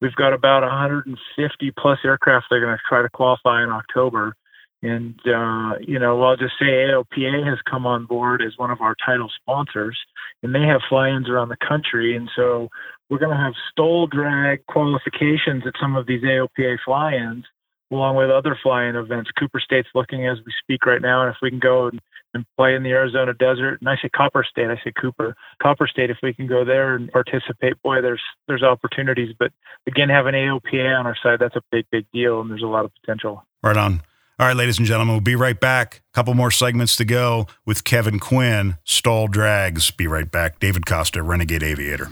We've 0.00 0.14
got 0.14 0.32
about 0.32 0.62
150 0.62 1.72
plus 1.78 1.98
aircraft 2.04 2.46
that 2.50 2.56
are 2.56 2.60
going 2.60 2.76
to 2.76 2.82
try 2.88 3.02
to 3.02 3.10
qualify 3.10 3.62
in 3.62 3.70
October. 3.70 4.34
And, 4.82 5.18
uh, 5.26 5.74
you 5.80 5.98
know, 5.98 6.22
I'll 6.22 6.36
just 6.36 6.54
say 6.58 6.66
AOPA 6.66 7.46
has 7.46 7.58
come 7.70 7.86
on 7.86 8.06
board 8.06 8.42
as 8.42 8.56
one 8.56 8.70
of 8.70 8.80
our 8.80 8.96
title 9.04 9.30
sponsors, 9.40 9.98
and 10.42 10.54
they 10.54 10.62
have 10.62 10.80
fly 10.88 11.10
ins 11.10 11.28
around 11.28 11.50
the 11.50 11.56
country. 11.56 12.16
And 12.16 12.30
so 12.34 12.68
we're 13.10 13.18
going 13.18 13.36
to 13.36 13.42
have 13.42 13.52
STOL 13.72 14.06
drag 14.06 14.64
qualifications 14.66 15.64
at 15.66 15.74
some 15.80 15.96
of 15.96 16.06
these 16.06 16.22
AOPA 16.22 16.78
fly 16.84 17.14
ins, 17.14 17.44
along 17.92 18.16
with 18.16 18.30
other 18.30 18.56
fly 18.62 18.84
in 18.84 18.96
events. 18.96 19.30
Cooper 19.38 19.60
State's 19.60 19.88
looking 19.94 20.26
as 20.26 20.38
we 20.46 20.52
speak 20.62 20.86
right 20.86 21.02
now. 21.02 21.22
And 21.22 21.30
if 21.30 21.36
we 21.42 21.50
can 21.50 21.58
go 21.58 21.88
and, 21.88 22.00
and 22.32 22.46
play 22.56 22.74
in 22.74 22.82
the 22.82 22.90
Arizona 22.90 23.34
desert, 23.34 23.80
and 23.80 23.88
I 23.88 23.96
say 23.96 24.08
Copper 24.08 24.46
State, 24.48 24.70
I 24.70 24.76
say 24.82 24.92
Cooper, 24.98 25.34
Copper 25.62 25.88
State, 25.88 26.08
if 26.08 26.18
we 26.22 26.32
can 26.32 26.46
go 26.46 26.64
there 26.64 26.94
and 26.94 27.10
participate, 27.12 27.82
boy, 27.82 28.00
there's 28.00 28.22
there's 28.48 28.62
opportunities. 28.62 29.34
But 29.38 29.52
again, 29.86 30.08
having 30.08 30.32
AOPA 30.32 30.98
on 30.98 31.06
our 31.06 31.16
side, 31.22 31.38
that's 31.38 31.56
a 31.56 31.62
big, 31.70 31.84
big 31.90 32.06
deal, 32.14 32.40
and 32.40 32.48
there's 32.48 32.62
a 32.62 32.66
lot 32.66 32.86
of 32.86 32.92
potential. 33.02 33.44
Right 33.62 33.76
on. 33.76 34.00
All 34.40 34.46
right, 34.46 34.56
ladies 34.56 34.78
and 34.78 34.86
gentlemen, 34.86 35.12
we'll 35.12 35.20
be 35.20 35.36
right 35.36 35.60
back. 35.60 35.96
A 35.96 36.14
couple 36.14 36.32
more 36.32 36.50
segments 36.50 36.96
to 36.96 37.04
go 37.04 37.46
with 37.66 37.84
Kevin 37.84 38.18
Quinn, 38.18 38.78
STOL 38.84 39.28
Drags. 39.28 39.90
Be 39.90 40.06
right 40.06 40.30
back. 40.30 40.58
David 40.58 40.86
Costa, 40.86 41.22
Renegade 41.22 41.62
Aviator. 41.62 42.08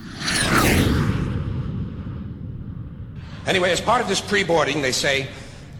Anyway, 3.47 3.71
as 3.71 3.81
part 3.81 3.99
of 3.99 4.07
this 4.07 4.21
pre-boarding, 4.21 4.83
they 4.83 4.91
say, 4.91 5.27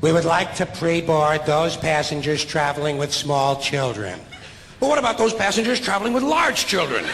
we 0.02 0.12
would 0.12 0.26
like 0.26 0.56
to 0.56 0.66
pre-board 0.66 1.46
those 1.46 1.78
passengers 1.78 2.44
traveling 2.44 2.98
with 2.98 3.14
small 3.14 3.62
children. 3.62 4.20
But 4.80 4.90
what 4.90 4.98
about 4.98 5.20
those 5.20 5.36
passengers 5.36 5.80
traveling 5.80 6.14
with 6.14 6.24
large 6.24 6.66
children? 6.66 7.06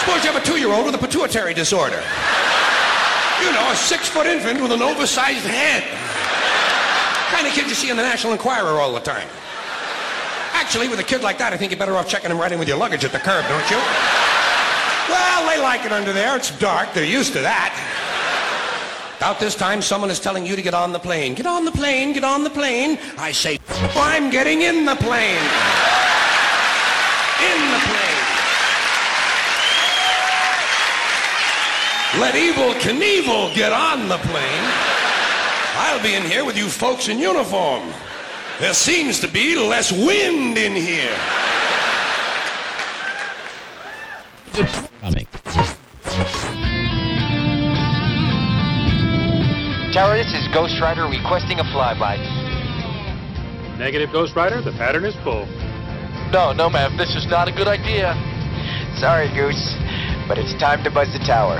Suppose 0.00 0.24
you 0.24 0.32
have 0.32 0.42
a 0.42 0.44
two-year-old 0.44 0.86
with 0.86 0.96
a 0.96 0.98
pituitary 0.98 1.54
disorder. 1.54 2.02
You 3.40 3.52
know, 3.52 3.70
a 3.70 3.76
six-foot 3.76 4.26
infant 4.26 4.60
with 4.60 4.72
an 4.72 4.82
oversized 4.82 5.46
head 5.46 5.84
kind 7.32 7.46
of 7.46 7.52
kid 7.54 7.66
you 7.66 7.74
see 7.74 7.90
in 7.90 7.96
the 7.96 8.02
National 8.02 8.34
Enquirer 8.34 8.78
all 8.78 8.92
the 8.92 9.00
time. 9.00 9.26
Actually, 10.52 10.88
with 10.88 11.00
a 11.00 11.02
kid 11.02 11.22
like 11.22 11.38
that, 11.38 11.52
I 11.52 11.56
think 11.56 11.72
you're 11.72 11.78
better 11.78 11.96
off 11.96 12.08
checking 12.08 12.30
him 12.30 12.38
right 12.38 12.52
in 12.52 12.58
with 12.58 12.68
your 12.68 12.76
luggage 12.76 13.04
at 13.04 13.12
the 13.12 13.18
curb, 13.18 13.44
don't 13.48 13.70
you? 13.70 13.80
Well, 15.08 15.48
they 15.48 15.60
like 15.60 15.84
it 15.84 15.92
under 15.92 16.12
there. 16.12 16.36
It's 16.36 16.56
dark. 16.58 16.92
They're 16.92 17.04
used 17.04 17.32
to 17.32 17.40
that. 17.40 17.72
About 19.16 19.40
this 19.40 19.54
time, 19.54 19.80
someone 19.82 20.10
is 20.10 20.20
telling 20.20 20.44
you 20.44 20.56
to 20.56 20.62
get 20.62 20.74
on 20.74 20.92
the 20.92 20.98
plane. 20.98 21.34
Get 21.34 21.46
on 21.46 21.64
the 21.64 21.72
plane, 21.72 22.12
get 22.12 22.24
on 22.24 22.44
the 22.44 22.50
plane. 22.50 22.98
I 23.18 23.32
say, 23.32 23.58
I'm 23.96 24.30
getting 24.30 24.62
in 24.62 24.84
the 24.84 24.96
plane. 24.96 25.42
In 27.40 27.60
the 27.72 27.80
plane. 27.86 28.22
Let 32.20 32.34
Evel 32.34 32.74
Knievel 32.80 33.54
get 33.54 33.72
on 33.72 34.08
the 34.08 34.18
plane. 34.18 34.71
I'll 35.84 36.00
be 36.00 36.14
in 36.14 36.22
here 36.22 36.44
with 36.44 36.56
you 36.56 36.68
folks 36.68 37.08
in 37.08 37.18
uniform. 37.18 37.92
There 38.60 38.72
seems 38.72 39.18
to 39.18 39.28
be 39.28 39.56
less 39.56 39.90
wind 39.90 40.56
in 40.56 40.76
here. 40.76 41.12
Coming. 45.00 45.26
Tower, 49.92 50.16
this 50.16 50.32
is 50.32 50.46
Ghost 50.54 50.80
Rider 50.80 51.06
requesting 51.06 51.58
a 51.58 51.64
flyby. 51.64 52.16
Negative, 53.76 54.08
Ghost 54.12 54.36
Rider. 54.36 54.62
The 54.62 54.70
pattern 54.72 55.04
is 55.04 55.16
full. 55.24 55.46
No, 56.30 56.52
no, 56.52 56.70
ma'am. 56.70 56.96
This 56.96 57.16
is 57.16 57.26
not 57.26 57.48
a 57.48 57.52
good 57.52 57.66
idea. 57.66 58.14
Sorry, 59.00 59.28
Goose, 59.34 59.74
but 60.28 60.38
it's 60.38 60.54
time 60.60 60.84
to 60.84 60.90
buzz 60.92 61.12
the 61.12 61.18
tower. 61.26 61.58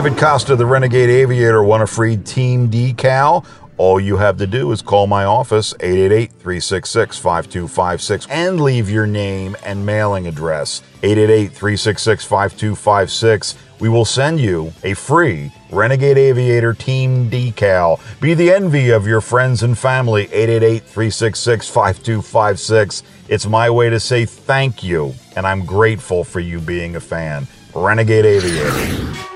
David 0.00 0.16
Costa, 0.16 0.56
the 0.56 0.64
Renegade 0.64 1.10
Aviator, 1.10 1.62
want 1.62 1.82
a 1.82 1.86
free 1.86 2.16
team 2.16 2.70
decal? 2.70 3.44
All 3.76 4.00
you 4.00 4.16
have 4.16 4.38
to 4.38 4.46
do 4.46 4.72
is 4.72 4.80
call 4.80 5.06
my 5.06 5.26
office, 5.26 5.74
888 5.78 6.30
366 6.30 7.18
5256, 7.18 8.26
and 8.30 8.62
leave 8.62 8.88
your 8.88 9.06
name 9.06 9.58
and 9.62 9.84
mailing 9.84 10.26
address, 10.26 10.80
888 11.02 11.52
366 11.52 12.24
5256. 12.24 13.56
We 13.78 13.90
will 13.90 14.06
send 14.06 14.40
you 14.40 14.72
a 14.84 14.94
free 14.94 15.52
Renegade 15.70 16.16
Aviator 16.16 16.72
Team 16.72 17.28
decal. 17.28 18.00
Be 18.22 18.32
the 18.32 18.54
envy 18.54 18.88
of 18.88 19.06
your 19.06 19.20
friends 19.20 19.62
and 19.62 19.76
family, 19.76 20.22
888 20.32 20.82
366 20.82 21.68
5256. 21.68 23.02
It's 23.28 23.46
my 23.46 23.68
way 23.68 23.90
to 23.90 24.00
say 24.00 24.24
thank 24.24 24.82
you, 24.82 25.12
and 25.36 25.46
I'm 25.46 25.66
grateful 25.66 26.24
for 26.24 26.40
you 26.40 26.58
being 26.58 26.96
a 26.96 27.00
fan. 27.00 27.46
Renegade 27.74 28.24
Aviator. 28.24 29.29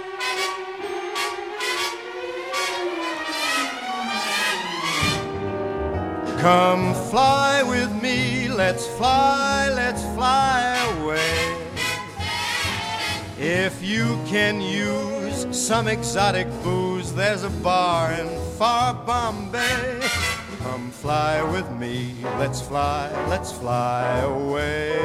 Come 6.44 6.92
fly 6.92 7.62
with 7.62 7.90
me, 8.02 8.48
let's 8.48 8.86
fly, 8.98 9.70
let's 9.70 10.02
fly 10.14 10.76
away. 11.00 11.56
If 13.38 13.82
you 13.82 14.20
can 14.26 14.60
use 14.60 15.46
some 15.58 15.88
exotic 15.88 16.46
booze, 16.62 17.14
there's 17.14 17.44
a 17.44 17.48
bar 17.48 18.12
in 18.12 18.28
far 18.58 18.92
Bombay. 18.92 20.00
Come 20.58 20.90
fly 20.90 21.42
with 21.50 21.70
me, 21.78 22.14
let's 22.38 22.60
fly, 22.60 23.10
let's 23.30 23.50
fly 23.50 24.18
away. 24.18 25.00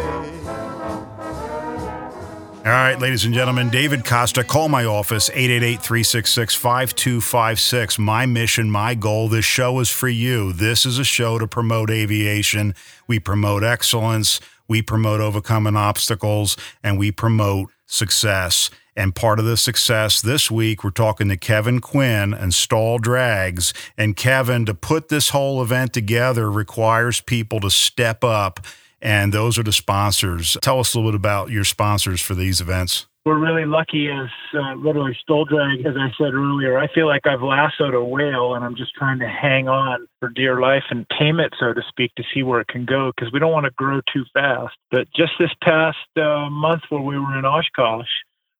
All 2.65 2.65
right, 2.75 2.99
ladies 2.99 3.23
and 3.23 3.33
gentlemen, 3.33 3.69
David 3.69 4.03
Costa, 4.03 4.43
call 4.43 4.67
my 4.67 4.83
office, 4.83 5.29
888 5.29 5.81
366 5.81 6.55
5256. 6.55 7.97
My 7.97 8.25
mission, 8.25 8.69
my 8.69 8.95
goal, 8.95 9.29
this 9.29 9.45
show 9.45 9.79
is 9.79 9.89
for 9.89 10.09
you. 10.09 10.51
This 10.51 10.85
is 10.85 10.99
a 10.99 11.05
show 11.05 11.39
to 11.39 11.47
promote 11.47 11.89
aviation. 11.89 12.75
We 13.07 13.17
promote 13.17 13.63
excellence, 13.63 14.41
we 14.67 14.81
promote 14.81 15.21
overcoming 15.21 15.77
obstacles, 15.77 16.57
and 16.83 16.99
we 16.99 17.13
promote 17.13 17.69
success. 17.85 18.69
And 18.93 19.15
part 19.15 19.39
of 19.39 19.45
the 19.45 19.55
success 19.55 20.21
this 20.21 20.51
week, 20.51 20.83
we're 20.83 20.89
talking 20.91 21.29
to 21.29 21.37
Kevin 21.37 21.79
Quinn 21.79 22.33
and 22.33 22.53
STOL 22.53 22.99
Drags. 22.99 23.73
And 23.97 24.17
Kevin, 24.17 24.65
to 24.65 24.73
put 24.73 25.07
this 25.07 25.29
whole 25.29 25.61
event 25.61 25.93
together 25.93 26.51
requires 26.51 27.21
people 27.21 27.61
to 27.61 27.69
step 27.69 28.21
up 28.21 28.59
and 29.01 29.33
those 29.33 29.57
are 29.57 29.63
the 29.63 29.73
sponsors. 29.73 30.57
Tell 30.61 30.79
us 30.79 30.93
a 30.93 30.97
little 30.97 31.11
bit 31.11 31.15
about 31.15 31.49
your 31.49 31.63
sponsors 31.63 32.21
for 32.21 32.35
these 32.35 32.61
events. 32.61 33.07
We're 33.25 33.37
really 33.37 33.65
lucky 33.65 34.07
as 34.09 34.29
uh, 34.55 34.75
literally 34.75 35.15
STOL 35.21 35.45
Drag, 35.45 35.85
as 35.85 35.93
I 35.95 36.09
said 36.17 36.33
earlier. 36.33 36.79
I 36.79 36.87
feel 36.93 37.05
like 37.05 37.27
I've 37.27 37.41
lassoed 37.41 37.93
a 37.93 38.03
whale 38.03 38.55
and 38.55 38.63
I'm 38.63 38.75
just 38.75 38.93
trying 38.95 39.19
to 39.19 39.27
hang 39.27 39.67
on 39.67 40.07
for 40.19 40.29
dear 40.29 40.59
life 40.59 40.85
and 40.89 41.05
tame 41.19 41.39
it, 41.39 41.53
so 41.59 41.73
to 41.73 41.81
speak, 41.89 42.15
to 42.15 42.23
see 42.33 42.43
where 42.43 42.61
it 42.61 42.69
can 42.69 42.85
go 42.85 43.11
because 43.15 43.31
we 43.31 43.39
don't 43.39 43.51
want 43.51 43.65
to 43.65 43.71
grow 43.71 43.99
too 44.11 44.23
fast. 44.33 44.75
But 44.89 45.07
just 45.15 45.33
this 45.37 45.51
past 45.61 45.97
uh, 46.17 46.49
month 46.49 46.83
where 46.89 47.01
we 47.01 47.19
were 47.19 47.37
in 47.37 47.45
Oshkosh, 47.45 48.07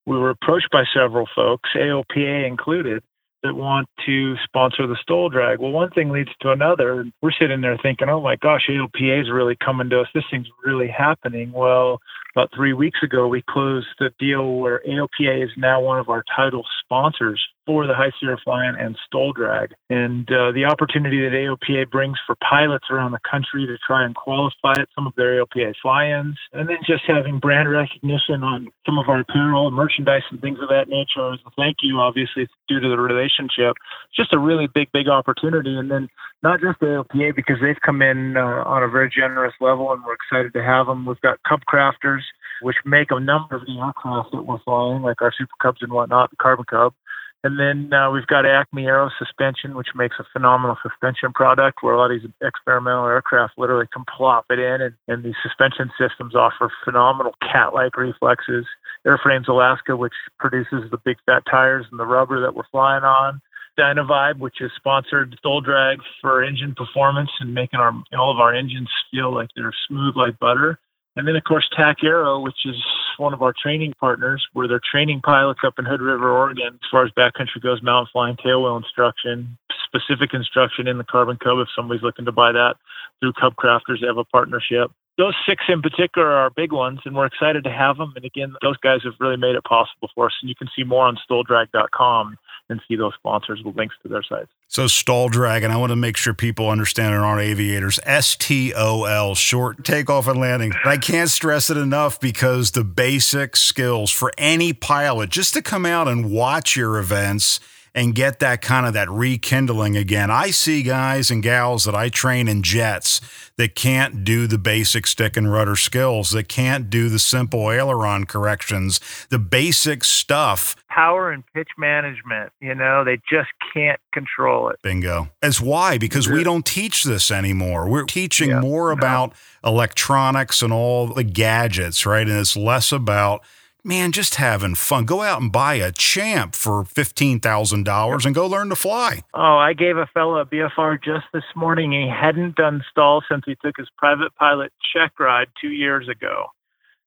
we 0.06 0.18
were 0.18 0.30
approached 0.30 0.70
by 0.72 0.84
several 0.94 1.28
folks, 1.36 1.70
AOPA 1.76 2.46
included, 2.46 3.02
that 3.44 3.54
want 3.54 3.88
to 4.06 4.36
sponsor 4.44 4.88
the 4.88 4.98
STOL 5.02 5.30
Drag. 5.30 5.60
Well, 5.60 5.72
one 5.72 5.90
thing 5.92 6.10
leads 6.10 6.30
to 6.42 6.52
another. 6.52 7.06
We're 7.22 7.32
sitting 7.40 7.62
there 7.62 7.78
thinking, 7.82 8.10
oh 8.10 8.22
my 8.22 8.36
gosh, 8.36 8.70
AOPA 8.70 9.22
is 9.22 9.32
really 9.32 9.56
coming 9.64 9.90
to 9.90 10.02
us. 10.02 10.08
This 10.14 10.24
thing's 10.30 10.48
really 10.66 10.88
happening. 10.88 11.52
Well, 11.52 12.00
about 12.36 12.50
three 12.56 12.74
weeks 12.74 13.00
ago, 13.04 13.28
we 13.28 13.44
closed 13.50 13.88
the 14.00 14.12
deal 14.20 14.56
where 14.56 14.82
AOPA 14.88 15.44
is 15.44 15.52
now 15.58 15.82
one 15.82 16.00
of 16.00 16.10
our 16.10 16.24
title 16.36 16.64
sponsors 16.84 17.42
for 17.70 17.86
the 17.86 17.94
High 17.94 18.10
Sierra 18.20 18.36
Fly-In 18.44 18.74
and 18.82 18.98
STOL 19.06 19.32
Drag. 19.34 19.70
And 19.92 20.26
uh, 20.32 20.52
the 20.52 20.66
opportunity 20.66 21.22
that 21.22 21.38
AOPA 21.38 21.92
brings 21.92 22.18
for 22.26 22.36
pilots 22.42 22.86
around 22.90 23.12
the 23.12 23.20
country 23.30 23.68
to 23.68 23.78
try 23.86 24.04
and 24.04 24.16
qualify 24.16 24.72
at 24.72 24.90
some 24.96 25.06
of 25.06 25.14
their 25.16 25.38
AOPA 25.38 25.76
fly-ins, 25.80 26.36
and 26.52 26.68
then 26.68 26.78
just 26.88 27.04
having 27.06 27.38
brand 27.38 27.70
recognition 27.70 28.42
on 28.42 28.70
some 28.88 28.98
of 28.98 29.08
our 29.08 29.20
apparel, 29.20 29.68
and 29.68 29.76
merchandise, 29.76 30.24
and 30.32 30.42
things 30.42 30.58
of 30.60 30.70
that 30.70 30.90
nature 30.90 31.32
as 31.32 31.40
a 31.46 31.52
thank 31.56 31.78
you, 31.84 32.00
obviously, 32.00 32.48
due 32.68 32.80
to 32.80 32.90
the 32.90 32.98
relationship. 32.98 33.78
Just 34.18 34.34
a 34.34 34.40
really 34.40 34.66
big, 34.74 34.92
big 34.92 35.08
opportunity. 35.08 35.78
And 35.78 35.92
then 35.92 36.10
not 36.42 36.62
just 36.62 36.80
AOPA, 36.80 37.36
because 37.36 37.58
they've 37.62 37.86
come 37.86 38.02
in 38.02 38.36
uh, 38.36 38.66
on 38.66 38.82
a 38.82 38.90
very 38.90 39.12
generous 39.16 39.54
level, 39.62 39.94
and 39.94 40.04
we're 40.04 40.18
excited 40.18 40.54
to 40.54 40.64
have 40.64 40.88
them. 40.88 41.06
We've 41.06 41.22
got 41.22 41.38
Cub 41.48 41.62
Crafters, 41.72 42.26
which 42.64 42.78
make 42.84 43.12
a 43.12 43.20
number 43.20 43.58
of 43.58 43.68
the 43.68 43.78
aircraft 43.78 44.32
that 44.32 44.42
we're 44.42 44.58
flying, 44.66 45.04
like 45.04 45.22
our 45.22 45.32
Super 45.38 45.54
Cubs 45.62 45.84
and 45.84 45.94
whatnot, 45.94 46.32
the 46.32 46.36
Carbon 46.38 46.66
Cub. 46.66 46.96
And 47.44 47.58
then 47.58 47.94
uh, 47.98 48.12
we've 48.12 48.28
got 48.28 48.46
Acme 48.46 48.86
Aero 48.86 49.10
Suspension, 49.18 49.76
which 49.76 49.96
makes 49.96 50.18
a 50.20 50.26
phenomenal 50.34 50.76
suspension 50.84 51.32
product 51.32 51.80
where 51.82 51.94
a 51.94 51.98
lot 51.98 52.12
of 52.12 52.20
these 52.20 52.30
experimental 52.42 53.06
aircraft 53.06 53.54
literally 53.58 53.88
can 53.94 54.04
plop 54.06 54.46
it 54.50 54.60
in, 54.60 54.82
and, 54.82 54.96
and 55.08 55.24
these 55.24 55.40
suspension 55.42 55.90
systems 55.98 56.36
offer 56.36 56.70
phenomenal 56.84 57.34
cat 57.42 57.74
like 57.74 57.96
reflexes. 57.96 58.66
Airframes 59.08 59.48
Alaska, 59.48 59.96
which 59.96 60.14
produces 60.38 60.92
the 60.92 60.98
big 61.06 61.16
fat 61.26 61.44
tires 61.50 61.86
and 61.92 62.00
the 62.00 62.06
rubber 62.06 62.42
that 62.42 62.56
we're 62.56 62.68
flying 62.72 63.04
on. 63.04 63.40
Dynavibe, 63.80 64.40
which 64.40 64.58
has 64.60 64.72
sponsored 64.76 65.34
STOL 65.40 65.62
Drag 65.62 66.00
for 66.20 66.44
engine 66.44 66.76
performance 66.76 67.30
and 67.40 67.54
making 67.54 67.80
our 67.80 67.94
all 68.18 68.34
of 68.34 68.40
our 68.42 68.54
engines 68.54 68.90
feel 69.10 69.34
like 69.34 69.48
they're 69.56 69.74
smooth 69.88 70.16
like 70.18 70.38
butter. 70.40 70.78
And 71.16 71.28
then, 71.28 71.36
of 71.36 71.44
course, 71.44 71.68
TAC 71.76 72.04
Aero, 72.04 72.40
which 72.40 72.66
is 72.66 72.76
one 73.20 73.34
of 73.34 73.42
our 73.42 73.54
training 73.62 73.94
partners, 74.00 74.46
where 74.54 74.68
they're 74.68 74.82
training 74.92 75.22
pilots 75.22 75.60
up 75.66 75.76
in 75.78 75.86
Hood 75.86 76.02
River, 76.02 76.32
Oregon, 76.32 76.74
as 76.74 76.90
far 76.90 77.06
as 77.06 77.12
backcountry 77.12 77.62
goes, 77.62 77.82
mountain 77.84 78.10
flying, 78.12 78.36
tailwheel 78.38 78.78
instruction, 78.78 79.58
specific 79.86 80.34
instruction 80.34 80.88
in 80.88 80.98
the 80.98 81.04
Carbon 81.04 81.38
Cub 81.38 81.60
if 81.60 81.68
somebody's 81.76 82.04
looking 82.04 82.26
to 82.26 82.32
buy 82.32 82.52
that 82.52 82.76
through 83.20 83.34
Cub 83.34 83.56
Crafters. 83.56 84.02
They 84.02 84.08
have 84.08 84.18
a 84.18 84.24
partnership. 84.24 84.92
Those 85.20 85.36
six 85.46 85.66
in 85.68 85.82
particular 85.82 86.30
are 86.30 86.50
big 86.50 86.72
ones, 86.72 87.02
and 87.04 87.14
we're 87.14 87.26
excited 87.26 87.66
to 87.66 87.70
have 87.70 87.98
them. 87.98 88.14
And 88.16 88.24
again, 88.24 88.56
those 88.62 88.78
guys 88.78 89.02
have 89.04 89.16
really 89.20 89.36
made 89.36 89.54
it 89.54 89.66
possible 89.66 90.10
for 90.16 90.28
us. 90.28 90.34
And 90.42 90.48
you 90.48 90.56
can 90.56 90.70
see 90.74 90.86
more 90.86 91.06
on 91.06 91.18
stoldrag.com 91.30 92.38
and 92.70 92.80
see 92.88 92.96
those 92.96 93.14
sponsors 93.16 93.62
with 93.66 93.76
links 93.76 93.96
to 94.04 94.08
their 94.08 94.24
sites. 94.24 94.50
So 94.70 94.88
STOL 94.88 95.28
Drag, 95.28 95.64
and 95.64 95.74
I 95.74 95.78
want 95.78 95.90
to 95.90 95.98
make 95.98 96.16
sure 96.16 96.34
people 96.34 96.70
understand 96.70 97.14
and 97.14 97.22
aren't 97.22 97.42
aviators. 97.42 98.00
S 98.04 98.38
T 98.38 98.74
O 98.74 99.04
L, 99.04 99.36
short 99.36 99.84
takeoff 99.84 100.28
and 100.28 100.40
landing. 100.40 100.72
And 100.72 100.90
I 100.90 100.98
can't 100.98 101.30
stress 101.30 101.70
it 101.70 101.76
enough 101.76 102.22
because 102.22 102.72
the 102.72 102.86
basic 102.86 103.58
skills 103.58 104.12
for 104.12 104.32
any 104.38 104.72
pilot 104.72 105.32
just 105.32 105.54
to 105.56 105.62
come 105.62 105.86
out 105.86 106.08
and 106.08 106.32
watch 106.32 106.78
your 106.78 106.98
events 106.98 107.60
and 107.96 108.16
get 108.16 108.40
that 108.40 108.62
kind 108.62 108.86
of 108.86 108.94
that 108.94 109.10
rekindling 109.10 109.98
again. 109.98 110.30
I 110.32 110.52
see 110.52 110.84
guys 110.84 111.32
and 111.32 111.42
gals 111.44 111.84
that 111.86 111.96
I 111.96 112.10
train 112.10 112.48
in 112.48 112.64
jets 112.64 113.20
that 113.58 113.76
can't 113.76 114.24
do 114.24 114.48
the 114.48 114.58
basic 114.58 115.06
stick 115.08 115.36
and 115.36 115.52
rudder 115.52 115.76
skills, 115.76 116.30
that 116.32 116.48
can't 116.48 116.90
do 116.90 117.10
the 117.10 117.20
simple 117.20 117.70
aileron 117.72 118.26
corrections, 118.26 119.00
the 119.30 119.40
basic 119.40 120.04
stuff. 120.04 120.76
Power 120.90 121.32
and 121.32 121.44
pitch 121.54 121.70
management, 121.78 122.52
you 122.62 122.74
know, 122.74 123.04
they 123.04 123.18
just 123.30 123.50
can't 123.74 124.00
control 124.14 124.70
it. 124.70 124.80
Bingo. 124.82 125.30
As 125.42 125.62
why? 125.62 125.98
Because 125.98 126.30
we 126.30 126.44
don't 126.44 126.66
teach 126.66 127.04
this 127.04 127.32
anymore. 127.32 127.90
We're 127.90 128.04
teaching 128.06 128.50
Yeah, 128.50 128.60
more 128.62 128.88
no. 128.88 128.94
about 128.94 129.34
electronics 129.64 130.62
and 130.62 130.72
all 130.74 131.08
the 131.08 131.24
gadgets, 131.24 132.06
right? 132.06 132.28
And 132.28 132.40
it's 132.40 132.56
less 132.58 132.92
about 132.92 133.42
man, 133.84 134.12
just 134.12 134.36
having 134.36 134.76
fun. 134.76 135.06
Go 135.06 135.22
out 135.22 135.42
and 135.42 135.52
buy 135.52 135.76
a 135.76 135.92
champ 135.92 136.56
for 136.56 136.84
$15,000 136.84 138.26
and 138.26 138.36
go 138.36 138.48
learn 138.48 138.70
to 138.70 138.76
fly. 138.76 139.24
Oh, 139.34 139.58
I 139.58 139.74
gave 139.74 139.98
a 139.98 140.08
fellow 140.14 140.38
a 140.38 140.46
BFR 140.46 141.02
just 141.04 141.26
this 141.34 141.44
morning. 141.56 141.92
He 141.92 142.08
hadn't 142.10 142.56
done 142.56 142.84
stall 142.90 143.24
since 143.30 143.44
he 143.46 143.56
took 143.56 143.78
his 143.78 143.90
private 143.98 144.36
pilot 144.36 144.72
check 144.94 145.20
ride 145.20 145.48
two 145.60 145.70
years 145.70 146.08
ago. 146.08 146.48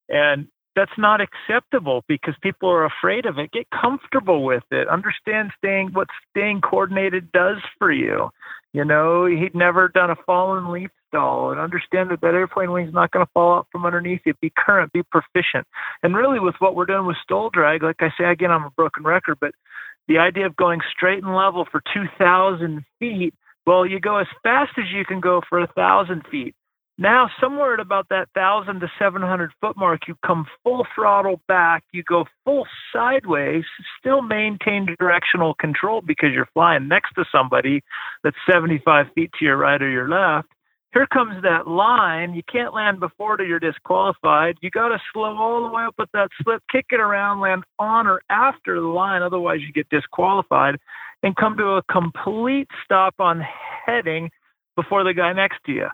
And 0.08 0.48
that's 0.74 0.92
not 0.96 1.20
acceptable 1.20 2.04
because 2.08 2.34
people 2.42 2.70
are 2.70 2.84
afraid 2.84 3.26
of 3.26 3.38
it. 3.38 3.52
Get 3.52 3.66
comfortable 3.70 4.44
with 4.44 4.64
it. 4.70 4.88
Understand 4.88 5.52
staying 5.58 5.90
what 5.92 6.08
staying 6.30 6.60
coordinated 6.60 7.30
does 7.32 7.58
for 7.78 7.92
you. 7.92 8.30
You 8.72 8.84
know, 8.84 9.26
he'd 9.26 9.54
never 9.54 9.88
done 9.88 10.10
a 10.10 10.16
falling 10.24 10.72
leaf 10.72 10.90
stall 11.08 11.50
and 11.50 11.60
understand 11.60 12.10
that 12.10 12.22
that 12.22 12.34
airplane 12.34 12.72
wing's 12.72 12.94
not 12.94 13.10
going 13.10 13.24
to 13.24 13.30
fall 13.32 13.58
out 13.58 13.66
from 13.70 13.84
underneath 13.84 14.22
you. 14.24 14.32
Be 14.40 14.50
current, 14.56 14.92
be 14.92 15.02
proficient. 15.02 15.66
And 16.02 16.16
really 16.16 16.40
with 16.40 16.54
what 16.58 16.74
we're 16.74 16.86
doing 16.86 17.06
with 17.06 17.18
STOL 17.22 17.50
drag, 17.50 17.82
like 17.82 18.00
I 18.00 18.08
say 18.18 18.24
again, 18.24 18.50
I'm 18.50 18.64
a 18.64 18.70
broken 18.70 19.04
record, 19.04 19.36
but 19.40 19.52
the 20.08 20.18
idea 20.18 20.46
of 20.46 20.56
going 20.56 20.80
straight 20.90 21.22
and 21.22 21.34
level 21.34 21.66
for 21.70 21.82
2,000 21.92 22.84
feet, 22.98 23.34
well, 23.66 23.86
you 23.86 24.00
go 24.00 24.16
as 24.16 24.26
fast 24.42 24.72
as 24.78 24.86
you 24.92 25.04
can 25.04 25.20
go 25.20 25.42
for 25.48 25.58
a 25.58 25.66
1,000 25.74 26.22
feet. 26.30 26.54
Now, 26.98 27.30
somewhere 27.40 27.74
at 27.74 27.80
about 27.80 28.08
that 28.10 28.28
1,000 28.34 28.80
to 28.80 28.88
700 28.98 29.50
foot 29.60 29.76
mark, 29.76 30.02
you 30.06 30.14
come 30.24 30.46
full 30.62 30.86
throttle 30.94 31.40
back, 31.48 31.84
you 31.92 32.02
go 32.02 32.26
full 32.44 32.66
sideways, 32.92 33.64
still 33.98 34.20
maintain 34.20 34.94
directional 34.98 35.54
control 35.54 36.02
because 36.02 36.30
you're 36.34 36.48
flying 36.52 36.88
next 36.88 37.14
to 37.14 37.24
somebody 37.32 37.82
that's 38.22 38.36
75 38.48 39.06
feet 39.14 39.30
to 39.38 39.44
your 39.44 39.56
right 39.56 39.80
or 39.80 39.88
your 39.88 40.08
left. 40.08 40.48
here 40.92 41.06
comes 41.06 41.42
that 41.42 41.66
line. 41.66 42.34
You 42.34 42.42
can't 42.50 42.74
land 42.74 43.00
before 43.00 43.40
it 43.40 43.48
you're 43.48 43.58
disqualified. 43.58 44.58
You 44.60 44.70
got 44.70 44.88
to 44.88 44.98
slow 45.14 45.34
all 45.38 45.66
the 45.66 45.74
way 45.74 45.84
up 45.84 45.94
with 45.98 46.10
that 46.12 46.28
slip, 46.42 46.62
kick 46.70 46.86
it 46.90 47.00
around, 47.00 47.40
land 47.40 47.64
on 47.78 48.06
or 48.06 48.20
after 48.28 48.78
the 48.78 48.86
line. 48.86 49.22
Otherwise, 49.22 49.60
you 49.62 49.72
get 49.72 49.88
disqualified 49.88 50.78
and 51.22 51.34
come 51.36 51.56
to 51.56 51.76
a 51.76 51.82
complete 51.90 52.68
stop 52.84 53.14
on 53.18 53.42
heading 53.86 54.30
before 54.76 55.04
the 55.04 55.14
guy 55.14 55.32
next 55.32 55.56
to 55.64 55.72
you. 55.72 55.86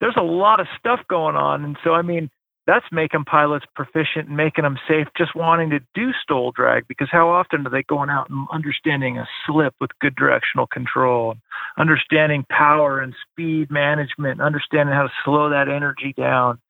There's 0.00 0.16
a 0.16 0.22
lot 0.22 0.60
of 0.60 0.66
stuff 0.78 1.00
going 1.08 1.36
on. 1.36 1.64
And 1.64 1.76
so, 1.84 1.92
I 1.92 2.02
mean, 2.02 2.30
that's 2.66 2.86
making 2.92 3.24
pilots 3.24 3.66
proficient 3.74 4.28
and 4.28 4.36
making 4.36 4.62
them 4.62 4.78
safe 4.88 5.08
just 5.16 5.34
wanting 5.34 5.70
to 5.70 5.80
do 5.94 6.10
STOL 6.22 6.52
drag 6.52 6.86
because 6.86 7.08
how 7.10 7.28
often 7.28 7.66
are 7.66 7.70
they 7.70 7.82
going 7.82 8.10
out 8.10 8.30
and 8.30 8.46
understanding 8.52 9.18
a 9.18 9.26
slip 9.46 9.74
with 9.80 9.90
good 10.00 10.14
directional 10.14 10.66
control 10.66 11.34
understanding 11.78 12.44
power 12.48 13.00
and 13.00 13.14
speed 13.30 13.70
management 13.70 14.40
understanding 14.40 14.94
how 14.94 15.02
to 15.02 15.12
slow 15.24 15.50
that 15.50 15.68
energy 15.68 16.14
down 16.16 16.60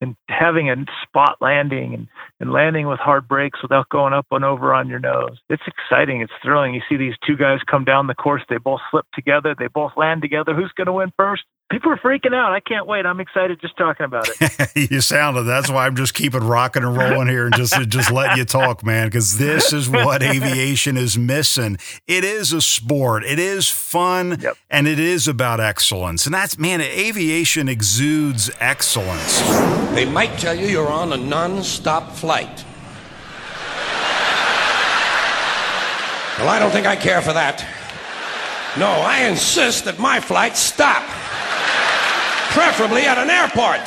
and 0.00 0.14
having 0.28 0.70
a 0.70 0.76
spot 1.02 1.38
landing 1.40 1.94
and, 1.94 2.06
and 2.38 2.52
landing 2.52 2.86
with 2.86 3.00
hard 3.00 3.26
brakes 3.26 3.60
without 3.62 3.88
going 3.88 4.12
up 4.12 4.26
and 4.30 4.44
over 4.44 4.72
on 4.72 4.88
your 4.88 5.00
nose. 5.00 5.38
It's 5.50 5.62
exciting. 5.66 6.20
It's 6.20 6.32
thrilling. 6.40 6.74
You 6.74 6.82
see 6.88 6.96
these 6.96 7.16
two 7.26 7.36
guys 7.36 7.58
come 7.68 7.84
down 7.84 8.06
the 8.06 8.14
course. 8.14 8.42
They 8.48 8.58
both 8.58 8.80
slip 8.92 9.06
together. 9.12 9.56
They 9.58 9.66
both 9.66 9.92
land 9.96 10.22
together. 10.22 10.54
Who's 10.54 10.72
going 10.76 10.86
to 10.86 10.92
win 10.92 11.12
first? 11.16 11.42
People 11.70 11.92
are 11.92 11.96
freaking 11.96 12.34
out. 12.34 12.52
I 12.52 12.60
can't 12.60 12.86
wait. 12.86 13.04
I'm 13.06 13.20
excited 13.20 13.60
just 13.60 13.76
talking 13.76 14.04
about 14.04 14.28
it. 14.28 14.70
you 14.90 15.00
sounded. 15.00 15.42
That's 15.42 15.70
why 15.70 15.86
I'm 15.86 15.96
just 15.96 16.14
keeping 16.14 16.42
rocking 16.42 16.82
and 16.82 16.96
rolling 16.96 17.28
here 17.28 17.46
and 17.46 17.54
just 17.54 17.78
just 17.88 18.10
letting 18.10 18.38
you 18.38 18.44
talk, 18.44 18.84
man. 18.84 19.06
Because 19.06 19.38
this 19.38 19.72
is 19.72 19.88
what 19.88 20.22
aviation 20.22 20.96
is 20.96 21.18
missing. 21.18 21.78
It 22.06 22.24
is 22.24 22.52
a 22.52 22.60
sport. 22.60 23.24
It 23.24 23.38
is 23.38 23.68
fun, 23.68 24.38
yep. 24.40 24.56
and 24.70 24.88
it 24.88 24.98
is 24.98 25.28
about 25.28 25.60
excellence. 25.60 26.26
And 26.26 26.34
that's 26.34 26.58
man, 26.58 26.80
aviation 26.80 27.68
exudes 27.68 28.50
excellence. 28.60 29.40
They 29.94 30.04
might 30.04 30.38
tell 30.38 30.54
you 30.54 30.66
you're 30.66 30.90
on 30.90 31.12
a 31.12 31.16
non-stop 31.16 32.12
flight. 32.12 32.64
Well, 36.38 36.48
I 36.48 36.60
don't 36.60 36.70
think 36.70 36.86
I 36.86 36.94
care 36.94 37.20
for 37.20 37.32
that. 37.32 37.66
No, 38.78 38.86
I 38.86 39.26
insist 39.28 39.86
that 39.86 39.98
my 39.98 40.20
flights 40.20 40.60
stop 40.60 41.02
preferably 42.58 43.06
at 43.06 43.18
an 43.18 43.30
airport. 43.30 43.78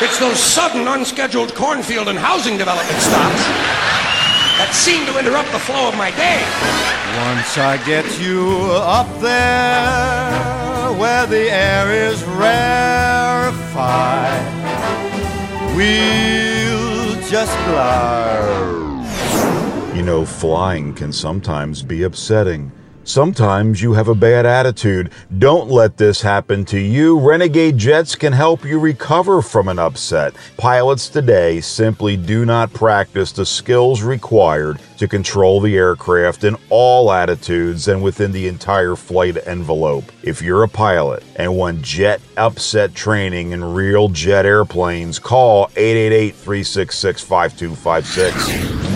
It's 0.00 0.16
those 0.20 0.38
sudden, 0.38 0.86
unscheduled 0.86 1.56
cornfield 1.56 2.06
and 2.06 2.16
housing 2.16 2.56
development 2.56 3.00
stops 3.00 3.42
that 4.58 4.70
seem 4.72 5.04
to 5.06 5.18
interrupt 5.18 5.50
the 5.50 5.58
flow 5.58 5.88
of 5.88 5.96
my 5.96 6.12
day. 6.12 6.38
Once 7.26 7.58
I 7.58 7.82
get 7.84 8.06
you 8.22 8.70
up 8.78 9.10
there 9.18 10.92
where 11.00 11.26
the 11.26 11.50
air 11.50 11.90
is 11.90 12.22
rarefied, 12.22 13.66
we'll 15.74 17.20
just 17.28 17.56
glide. 17.66 19.02
You 19.96 20.04
know, 20.04 20.24
flying 20.24 20.94
can 20.94 21.12
sometimes 21.12 21.82
be 21.82 22.04
upsetting. 22.04 22.70
Sometimes 23.04 23.82
you 23.82 23.94
have 23.94 24.06
a 24.06 24.14
bad 24.14 24.46
attitude. 24.46 25.10
Don't 25.38 25.68
let 25.68 25.96
this 25.96 26.22
happen 26.22 26.64
to 26.66 26.78
you. 26.78 27.18
Renegade 27.18 27.76
Jets 27.76 28.14
can 28.14 28.32
help 28.32 28.64
you 28.64 28.78
recover 28.78 29.42
from 29.42 29.66
an 29.66 29.80
upset. 29.80 30.34
Pilots 30.56 31.08
today 31.08 31.60
simply 31.60 32.16
do 32.16 32.44
not 32.44 32.72
practice 32.72 33.32
the 33.32 33.44
skills 33.44 34.02
required 34.02 34.78
to 34.98 35.08
control 35.08 35.60
the 35.60 35.76
aircraft 35.76 36.44
in 36.44 36.56
all 36.70 37.10
attitudes 37.10 37.88
and 37.88 38.00
within 38.00 38.30
the 38.30 38.46
entire 38.46 38.94
flight 38.94 39.36
envelope. 39.48 40.04
If 40.22 40.40
you're 40.40 40.62
a 40.62 40.68
pilot 40.68 41.24
and 41.34 41.56
want 41.56 41.82
jet 41.82 42.20
upset 42.36 42.94
training 42.94 43.50
in 43.50 43.64
real 43.64 44.10
jet 44.10 44.46
airplanes, 44.46 45.18
call 45.18 45.64
888 45.74 46.36
366 46.36 47.20
5256. 47.20 48.91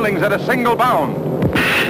Buildings 0.00 0.22
at 0.22 0.32
a 0.32 0.42
single 0.46 0.74
bound. 0.74 1.14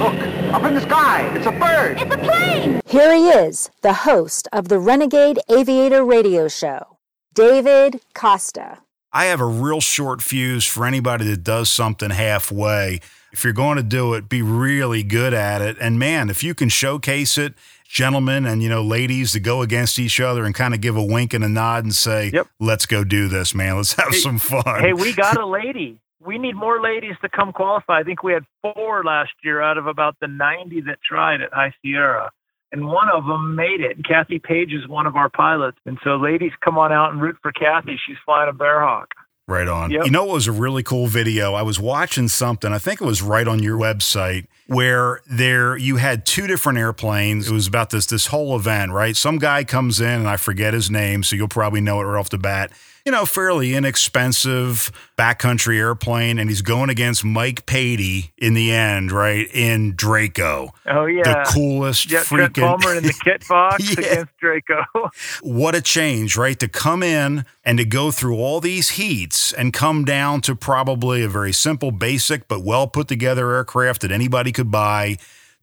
Look, 0.01 0.15
up 0.53 0.65
in 0.65 0.75
the 0.75 0.81
sky. 0.81 1.33
It's 1.37 1.47
a 1.47 1.53
bird. 1.53 2.01
It's 2.01 2.13
a 2.13 2.19
plane. 2.19 2.81
Here 2.87 3.15
he 3.15 3.29
is, 3.29 3.71
the 3.83 3.93
host 3.93 4.49
of 4.53 4.67
the 4.67 4.81
Renegade 4.81 5.39
Aviator 5.49 6.05
Radio 6.05 6.49
Show, 6.49 6.97
David 7.35 8.01
Costa. 8.13 8.79
I 9.13 9.27
have 9.27 9.41
a 9.41 9.47
real 9.47 9.81
short 9.81 10.23
fuse 10.23 10.67
for 10.67 10.85
anybody 10.85 11.25
that 11.27 11.45
does 11.45 11.71
something 11.71 12.11
halfway. 12.11 12.99
If 13.33 13.45
you're 13.45 13.53
going 13.53 13.77
to 13.77 13.85
do 13.85 14.15
it, 14.15 14.29
be 14.29 14.43
really 14.43 15.05
good 15.05 15.33
at 15.33 15.63
it. 15.63 15.77
And 15.81 15.97
man, 15.97 16.31
if 16.31 16.43
you 16.43 16.53
can 16.53 16.69
showcase 16.69 17.39
it 17.39 17.55
gentlemen 17.87 18.45
and 18.45 18.61
you 18.61 18.69
know 18.69 18.83
ladies 18.83 19.33
to 19.33 19.41
go 19.41 19.63
against 19.63 20.01
each 20.01 20.21
other 20.21 20.45
and 20.45 20.55
kind 20.55 20.75
of 20.75 20.81
give 20.81 20.97
a 20.97 21.03
wink 21.03 21.33
and 21.33 21.45
a 21.45 21.49
nod 21.49 21.85
and 21.85 21.95
say, 21.95 22.31
yep. 22.33 22.49
"Let's 22.59 22.87
go 22.87 23.05
do 23.05 23.29
this, 23.29 23.55
man. 23.55 23.77
Let's 23.77 23.93
have 23.95 24.11
hey, 24.11 24.19
some 24.19 24.39
fun." 24.39 24.81
Hey, 24.81 24.93
we 24.95 25.13
got 25.13 25.39
a 25.39 25.47
lady. 25.61 26.01
We 26.25 26.39
need 26.39 26.55
more 26.55 26.83
ladies 26.83 27.15
to 27.23 27.29
come 27.29 27.53
qualify. 27.53 28.01
I 28.01 28.03
think 28.03 28.23
we 28.23 28.33
had 28.33 28.45
four 28.63 29.03
last 29.05 29.33
year 29.43 29.63
out 29.63 29.79
of 29.79 29.87
about 29.87 30.17
the 30.21 30.29
90 30.29 30.83
that 30.83 30.99
tried 31.03 31.41
at 31.41 31.53
High 31.53 31.73
Sierra. 31.83 32.31
And 32.73 32.87
one 32.87 33.09
of 33.13 33.25
them 33.27 33.57
made 33.57 33.81
it. 33.81 34.05
Kathy 34.05 34.39
Page 34.39 34.73
is 34.73 34.87
one 34.87 35.07
of 35.07 35.17
our 35.17 35.29
pilots. 35.29 35.79
And 35.87 35.99
so, 36.05 36.17
ladies, 36.17 36.53
come 36.63 36.79
on 36.79 36.93
out 36.93 37.13
and 37.13 37.21
root 37.21 37.37
for 37.43 37.53
Kathy. 37.53 37.99
She's 38.07 38.17
flying 38.25 38.49
a 38.49 38.53
Bearhawk. 38.53 39.09
Right 39.49 39.67
on. 39.67 39.91
Yep. 39.91 40.05
You 40.05 40.11
know, 40.13 40.31
it 40.31 40.33
was 40.33 40.47
a 40.47 40.53
really 40.53 40.85
cool 40.85 41.09
video. 41.09 41.55
I 41.55 41.63
was 41.63 41.81
watching 41.81 42.29
something, 42.29 42.73
I 42.73 42.79
think 42.79 43.01
it 43.01 43.05
was 43.05 43.21
right 43.21 43.49
on 43.49 43.61
your 43.61 43.77
website, 43.77 44.47
where 44.71 45.21
there 45.27 45.77
you 45.77 45.97
had 45.97 46.25
two 46.25 46.47
different 46.47 46.79
airplanes. 46.79 47.51
It 47.51 47.53
was 47.53 47.67
about 47.67 47.91
this 47.91 48.07
this 48.07 48.29
whole 48.29 48.55
event, 48.55 48.93
right? 48.93 49.17
Some 49.17 49.39
guy 49.39 49.65
comes 49.65 50.01
in 50.01 50.21
and 50.21 50.29
I 50.29 50.37
forget 50.37 50.75
his 50.75 50.93
name, 50.93 51.25
so 51.25 51.35
you'll 51.35 51.49
probably 51.49 51.81
know 51.81 52.01
it 52.01 52.05
right 52.05 52.21
off 52.21 52.31
the 52.31 52.39
bat 52.39 52.71
you 53.05 53.13
know, 53.13 53.25
fairly 53.25 53.75
inexpensive 53.75 54.93
backcountry 55.17 55.79
airplane, 55.79 56.39
and 56.39 56.51
he's 56.51 56.63
going 56.63 56.91
against 56.91 57.25
Mike 57.25 57.67
Patey 57.67 58.33
in 58.37 58.55
the 58.55 58.71
end, 58.73 59.11
right? 59.11 59.47
In 59.53 59.95
Draco. 59.95 60.75
Oh 60.87 61.07
yeah, 61.07 61.23
the 61.23 61.51
coolest 61.53 62.11
yeah, 62.11 62.21
freaking 62.21 62.55
Palmer 62.61 62.95
in 62.95 63.05
the 63.05 63.13
Kitfox 63.13 63.79
yeah. 63.99 64.13
against 64.13 64.37
Draco. 64.39 64.85
what 65.43 65.75
a 65.75 65.81
change, 65.81 66.37
right? 66.37 66.59
To 66.59 66.69
come 66.69 67.03
in 67.03 67.45
and 67.65 67.79
to 67.79 67.85
go 67.85 68.11
through 68.11 68.37
all 68.37 68.61
these 68.61 68.91
heats 68.91 69.53
and 69.53 69.73
come 69.73 70.05
down 70.05 70.41
to 70.43 70.55
probably 70.55 71.23
a 71.23 71.29
very 71.29 71.53
simple, 71.53 71.91
basic, 71.91 72.49
but 72.49 72.63
well 72.63 72.87
put 72.87 73.09
together 73.09 73.53
aircraft 73.53 74.03
that 74.03 74.13
anybody 74.13 74.53
could 74.53 74.60
buy 74.65 75.19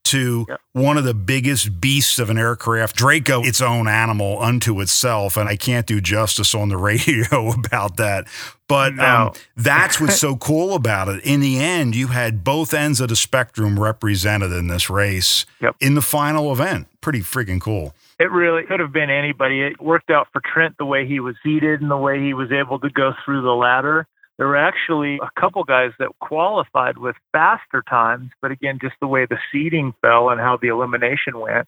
to 0.08 0.46
yep. 0.48 0.62
one 0.72 0.98
of 0.98 1.04
the 1.04 1.14
biggest 1.14 1.82
beasts 1.82 2.18
of 2.18 2.30
an 2.30 2.38
aircraft, 2.38 2.96
Draco, 2.96 3.44
its 3.44 3.62
own 3.62 3.88
animal 3.90 4.42
unto 4.42 4.80
itself. 4.80 5.36
And 5.36 5.50
I 5.50 5.58
can't 5.58 5.86
do 5.86 6.00
justice 6.00 6.56
on 6.56 6.70
the 6.70 6.78
radio 6.78 7.52
about 7.52 7.98
that. 7.98 8.26
But 8.68 8.96
no. 8.96 9.06
um, 9.06 9.34
that's 9.56 10.00
what's 10.00 10.16
so 10.20 10.38
cool 10.38 10.76
about 10.76 11.10
it. 11.10 11.24
In 11.24 11.42
the 11.42 11.60
end, 11.60 11.96
you 11.96 12.08
had 12.08 12.44
both 12.44 12.74
ends 12.74 13.02
of 13.02 13.10
the 13.10 13.16
spectrum 13.16 13.80
represented 13.80 14.52
in 14.52 14.68
this 14.68 14.90
race 14.90 15.46
yep. 15.62 15.76
in 15.80 15.96
the 15.96 16.02
final 16.02 16.52
event. 16.54 16.88
Pretty 17.02 17.20
freaking 17.20 17.60
cool. 17.60 17.94
It 18.20 18.32
really 18.32 18.64
could 18.64 18.80
have 18.80 18.92
been 18.92 19.10
anybody. 19.10 19.62
It 19.62 19.80
worked 19.82 20.10
out 20.10 20.28
for 20.32 20.42
Trent 20.42 20.78
the 20.78 20.86
way 20.86 21.06
he 21.06 21.20
was 21.20 21.36
seated 21.44 21.82
and 21.82 21.92
the 21.92 21.98
way 21.98 22.20
he 22.20 22.34
was 22.34 22.52
able 22.52 22.80
to 22.80 22.90
go 22.90 23.14
through 23.24 23.44
the 23.44 23.52
ladder 23.52 24.08
there 24.38 24.48
were 24.48 24.58
actually 24.58 25.16
a 25.16 25.40
couple 25.40 25.64
guys 25.64 25.92
that 26.00 26.10
qualified 26.20 26.98
with 26.98 27.16
faster 27.32 27.84
times, 27.90 28.30
but 28.42 28.52
again, 28.52 28.78
just 28.82 28.96
the 29.02 29.08
way 29.08 29.26
the 29.26 29.38
seeding 29.52 29.94
fell 30.02 30.30
and 30.30 30.40
how 30.40 30.58
the 30.62 30.68
elimination 30.68 31.40
went. 31.40 31.68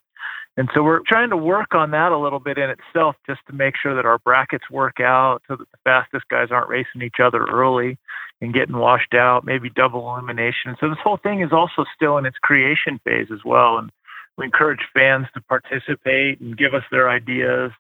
And 0.57 0.69
so 0.73 0.83
we're 0.83 1.01
trying 1.07 1.29
to 1.29 1.37
work 1.37 1.73
on 1.73 1.91
that 1.91 2.11
a 2.11 2.17
little 2.17 2.39
bit 2.39 2.57
in 2.57 2.69
itself 2.69 3.15
just 3.25 3.39
to 3.47 3.53
make 3.53 3.75
sure 3.81 3.95
that 3.95 4.05
our 4.05 4.19
brackets 4.19 4.69
work 4.69 4.99
out 4.99 5.41
so 5.47 5.55
that 5.55 5.71
the 5.71 5.77
fastest 5.83 6.25
guys 6.29 6.49
aren't 6.51 6.69
racing 6.69 7.01
each 7.01 7.19
other 7.23 7.45
early 7.45 7.97
and 8.41 8.53
getting 8.53 8.77
washed 8.77 9.13
out, 9.13 9.45
maybe 9.45 9.69
double 9.69 10.13
elimination. 10.13 10.75
So 10.79 10.89
this 10.89 10.97
whole 11.03 11.17
thing 11.17 11.41
is 11.41 11.53
also 11.53 11.85
still 11.95 12.17
in 12.17 12.25
its 12.25 12.37
creation 12.37 12.99
phase 13.03 13.27
as 13.31 13.39
well. 13.45 13.77
And 13.77 13.89
we 14.37 14.45
encourage 14.45 14.81
fans 14.93 15.27
to 15.33 15.41
participate 15.41 16.39
and 16.39 16.57
give 16.57 16.73
us 16.73 16.83
their 16.91 17.09
ideas. 17.09 17.71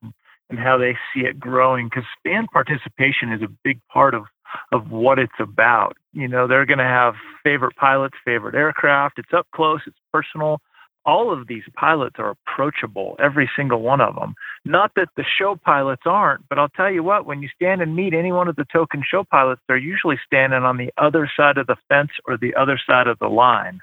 And 0.51 0.57
how 0.57 0.79
they 0.79 0.97
see 1.13 1.27
it 1.27 1.39
growing 1.39 1.89
because 1.89 2.05
fan 2.23 2.47
participation 2.51 3.31
is 3.31 3.43
a 3.43 3.47
big 3.63 3.79
part 3.93 4.15
of 4.15 4.23
of 4.71 4.91
what 4.91 5.19
it's 5.19 5.39
about. 5.39 5.97
You 6.13 6.27
know, 6.27 6.47
they're 6.47 6.65
going 6.65 6.79
to 6.79 6.83
have 6.83 7.15
favorite 7.43 7.75
pilots, 7.75 8.15
favorite 8.25 8.55
aircraft. 8.55 9.19
It's 9.19 9.33
up 9.33 9.47
close, 9.53 9.81
it's 9.85 9.97
personal. 10.11 10.61
All 11.05 11.31
of 11.31 11.47
these 11.47 11.63
pilots 11.75 12.17
are 12.19 12.31
approachable, 12.31 13.15
every 13.19 13.49
single 13.55 13.81
one 13.81 14.01
of 14.01 14.15
them. 14.15 14.35
Not 14.65 14.91
that 14.95 15.09
the 15.15 15.23
show 15.23 15.55
pilots 15.55 16.03
aren't, 16.05 16.47
but 16.49 16.59
I'll 16.59 16.69
tell 16.69 16.91
you 16.91 17.03
what, 17.03 17.25
when 17.25 17.41
you 17.41 17.49
stand 17.55 17.81
and 17.81 17.95
meet 17.95 18.13
any 18.13 18.31
one 18.31 18.47
of 18.47 18.57
the 18.57 18.65
token 18.71 19.03
show 19.09 19.23
pilots, 19.23 19.61
they're 19.67 19.77
usually 19.77 20.19
standing 20.25 20.63
on 20.63 20.77
the 20.77 20.91
other 20.97 21.29
side 21.35 21.57
of 21.57 21.67
the 21.67 21.77
fence 21.87 22.11
or 22.25 22.37
the 22.37 22.53
other 22.53 22.79
side 22.85 23.07
of 23.07 23.17
the 23.19 23.29
line. 23.29 23.79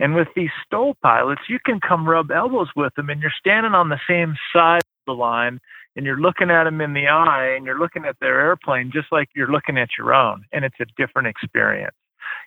And 0.00 0.14
with 0.14 0.28
these 0.34 0.50
STOL 0.66 0.96
pilots, 1.02 1.42
you 1.48 1.58
can 1.64 1.80
come 1.80 2.08
rub 2.08 2.30
elbows 2.30 2.68
with 2.76 2.94
them 2.94 3.08
and 3.10 3.20
you're 3.20 3.32
standing 3.38 3.74
on 3.74 3.88
the 3.88 4.00
same 4.08 4.36
side 4.52 4.82
of 4.82 5.06
the 5.06 5.12
line 5.12 5.60
and 5.98 6.06
you're 6.06 6.20
looking 6.20 6.48
at 6.48 6.62
them 6.62 6.80
in 6.80 6.94
the 6.94 7.08
eye 7.08 7.56
and 7.56 7.66
you're 7.66 7.80
looking 7.80 8.04
at 8.04 8.14
their 8.20 8.40
airplane 8.40 8.92
just 8.94 9.08
like 9.10 9.28
you're 9.34 9.50
looking 9.50 9.76
at 9.76 9.88
your 9.98 10.14
own. 10.14 10.44
And 10.52 10.64
it's 10.64 10.76
a 10.80 10.86
different 10.96 11.26
experience. 11.26 11.96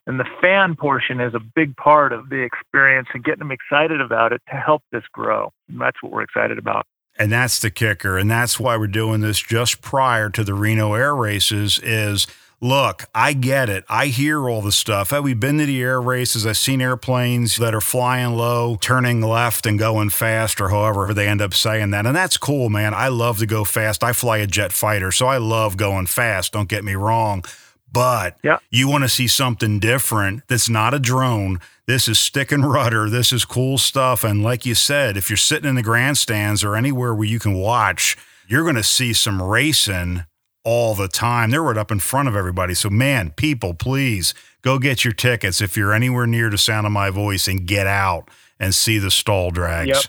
And 0.07 0.17
the 0.17 0.25
fan 0.41 0.77
portion 0.79 1.19
is 1.19 1.33
a 1.35 1.41
big 1.53 1.75
part 1.75 2.13
of 2.13 2.29
the 2.29 2.43
experience 2.43 3.09
and 3.13 3.25
getting 3.25 3.39
them 3.39 3.51
excited 3.51 3.99
about 3.99 4.31
it 4.31 4.41
to 4.49 4.55
help 4.55 4.83
this 4.93 5.03
grow. 5.11 5.51
And 5.67 5.81
that's 5.81 6.01
what 6.01 6.13
we're 6.13 6.21
excited 6.21 6.57
about. 6.57 6.85
And 7.19 7.29
that's 7.29 7.59
the 7.59 7.69
kicker. 7.69 8.17
And 8.17 8.31
that's 8.31 8.57
why 8.57 8.77
we're 8.77 8.87
doing 8.87 9.19
this 9.19 9.41
just 9.41 9.81
prior 9.81 10.29
to 10.29 10.45
the 10.45 10.53
Reno 10.53 10.93
air 10.93 11.13
races 11.13 11.77
is 11.83 12.27
look, 12.61 13.05
I 13.13 13.33
get 13.33 13.69
it. 13.69 13.83
I 13.89 14.07
hear 14.07 14.47
all 14.47 14.61
the 14.61 14.71
stuff. 14.71 15.11
We've 15.11 15.23
we 15.23 15.33
been 15.33 15.57
to 15.57 15.65
the 15.65 15.81
air 15.81 15.99
races? 15.99 16.45
I've 16.45 16.57
seen 16.57 16.81
airplanes 16.81 17.57
that 17.57 17.73
are 17.73 17.81
flying 17.81 18.35
low, 18.35 18.77
turning 18.79 19.21
left 19.21 19.65
and 19.65 19.79
going 19.79 20.11
fast, 20.11 20.61
or 20.61 20.69
however 20.69 21.13
they 21.13 21.27
end 21.27 21.41
up 21.41 21.53
saying 21.53 21.89
that. 21.91 22.05
And 22.05 22.15
that's 22.15 22.37
cool, 22.37 22.69
man. 22.69 22.93
I 22.93 23.07
love 23.07 23.39
to 23.39 23.45
go 23.45 23.63
fast. 23.63 24.03
I 24.03 24.13
fly 24.13 24.37
a 24.37 24.47
jet 24.47 24.71
fighter, 24.71 25.11
so 25.11 25.25
I 25.25 25.37
love 25.37 25.75
going 25.75 26.05
fast. 26.05 26.53
Don't 26.53 26.69
get 26.69 26.83
me 26.83 26.93
wrong. 26.93 27.43
But 27.91 28.37
yeah. 28.41 28.59
you 28.69 28.87
want 28.87 29.03
to 29.03 29.09
see 29.09 29.27
something 29.27 29.79
different 29.79 30.47
that's 30.47 30.69
not 30.69 30.93
a 30.93 30.99
drone. 30.99 31.59
This 31.87 32.07
is 32.07 32.19
stick 32.19 32.51
and 32.51 32.71
rudder. 32.71 33.09
This 33.09 33.33
is 33.33 33.43
cool 33.43 33.77
stuff. 33.77 34.23
And 34.23 34.43
like 34.43 34.65
you 34.65 34.75
said, 34.75 35.17
if 35.17 35.29
you're 35.29 35.35
sitting 35.35 35.67
in 35.67 35.75
the 35.75 35.83
grandstands 35.83 36.63
or 36.63 36.77
anywhere 36.77 37.13
where 37.13 37.27
you 37.27 37.39
can 37.39 37.55
watch, 37.55 38.17
you're 38.47 38.63
going 38.63 38.75
to 38.75 38.83
see 38.83 39.11
some 39.11 39.41
racing 39.41 40.23
all 40.63 40.95
the 40.95 41.07
time. 41.07 41.51
They're 41.51 41.63
right 41.63 41.77
up 41.77 41.91
in 41.91 41.99
front 41.99 42.27
of 42.27 42.35
everybody. 42.35 42.73
So, 42.73 42.89
man, 42.89 43.31
people, 43.31 43.73
please 43.73 44.33
go 44.61 44.79
get 44.79 45.03
your 45.03 45.13
tickets 45.13 45.61
if 45.61 45.75
you're 45.75 45.93
anywhere 45.93 46.27
near 46.27 46.49
the 46.49 46.57
sound 46.57 46.85
of 46.85 46.91
my 46.91 47.09
voice 47.09 47.47
and 47.47 47.65
get 47.65 47.87
out 47.87 48.29
and 48.59 48.75
see 48.75 48.99
the 48.99 49.11
STOL 49.11 49.51
drags. 49.51 49.87
Yep. 49.87 50.03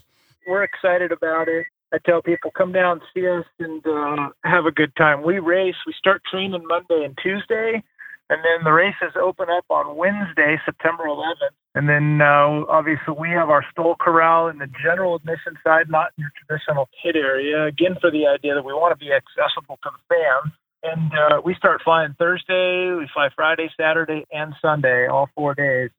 We're 0.47 0.65
excited 0.65 1.13
about 1.13 1.49
it. 1.49 1.67
I 1.95 1.99
tell 2.05 2.23
people, 2.23 2.51
come 2.51 2.73
down, 2.73 3.01
see 3.13 3.29
us, 3.29 3.45
and 3.59 3.87
uh, 3.87 4.31
have 4.45 4.65
a 4.65 4.71
good 4.71 4.95
time. 4.97 5.23
We 5.23 5.39
race. 5.39 5.75
We 5.87 5.95
start 5.99 6.23
training 6.31 6.65
Monday 6.67 7.05
and 7.05 7.17
Tuesday, 7.23 7.83
and 8.31 8.41
then 8.43 8.65
the 8.65 8.73
races 8.73 9.13
open 9.21 9.49
up 9.51 9.67
on 9.69 9.97
Wednesday, 9.97 10.59
September 10.65 11.05
11th. 11.05 11.57
And 11.75 11.89
then 11.89 12.21
uh, 12.21 12.65
obviously 12.69 13.15
we 13.19 13.31
have 13.31 13.49
our 13.49 13.65
STOL 13.73 13.97
corral 13.99 14.49
in 14.49 14.59
the 14.59 14.69
general 14.83 15.17
admission 15.17 15.57
side, 15.65 15.89
not 15.89 16.13
in 16.17 16.23
your 16.23 16.33
traditional 16.47 16.89
pit 17.03 17.17
area. 17.17 17.65
Again, 17.65 17.97
for 18.01 18.11
the 18.11 18.27
idea 18.27 18.55
that 18.55 18.65
we 18.65 18.73
want 18.73 18.99
to 18.99 19.03
be 19.03 19.11
accessible 19.13 19.79
to 19.83 19.91
the 19.91 20.15
fans. 20.15 20.53
And 20.85 21.13
uh, 21.13 21.41
we 21.45 21.55
start 21.55 21.81
flying 21.85 22.15
Thursday, 22.19 22.93
we 22.93 23.09
fly 23.15 23.29
Friday, 23.35 23.71
Saturday, 23.79 24.27
and 24.33 24.53
Sunday, 24.61 25.07
all 25.07 25.29
four 25.35 25.55
days. 25.55 25.91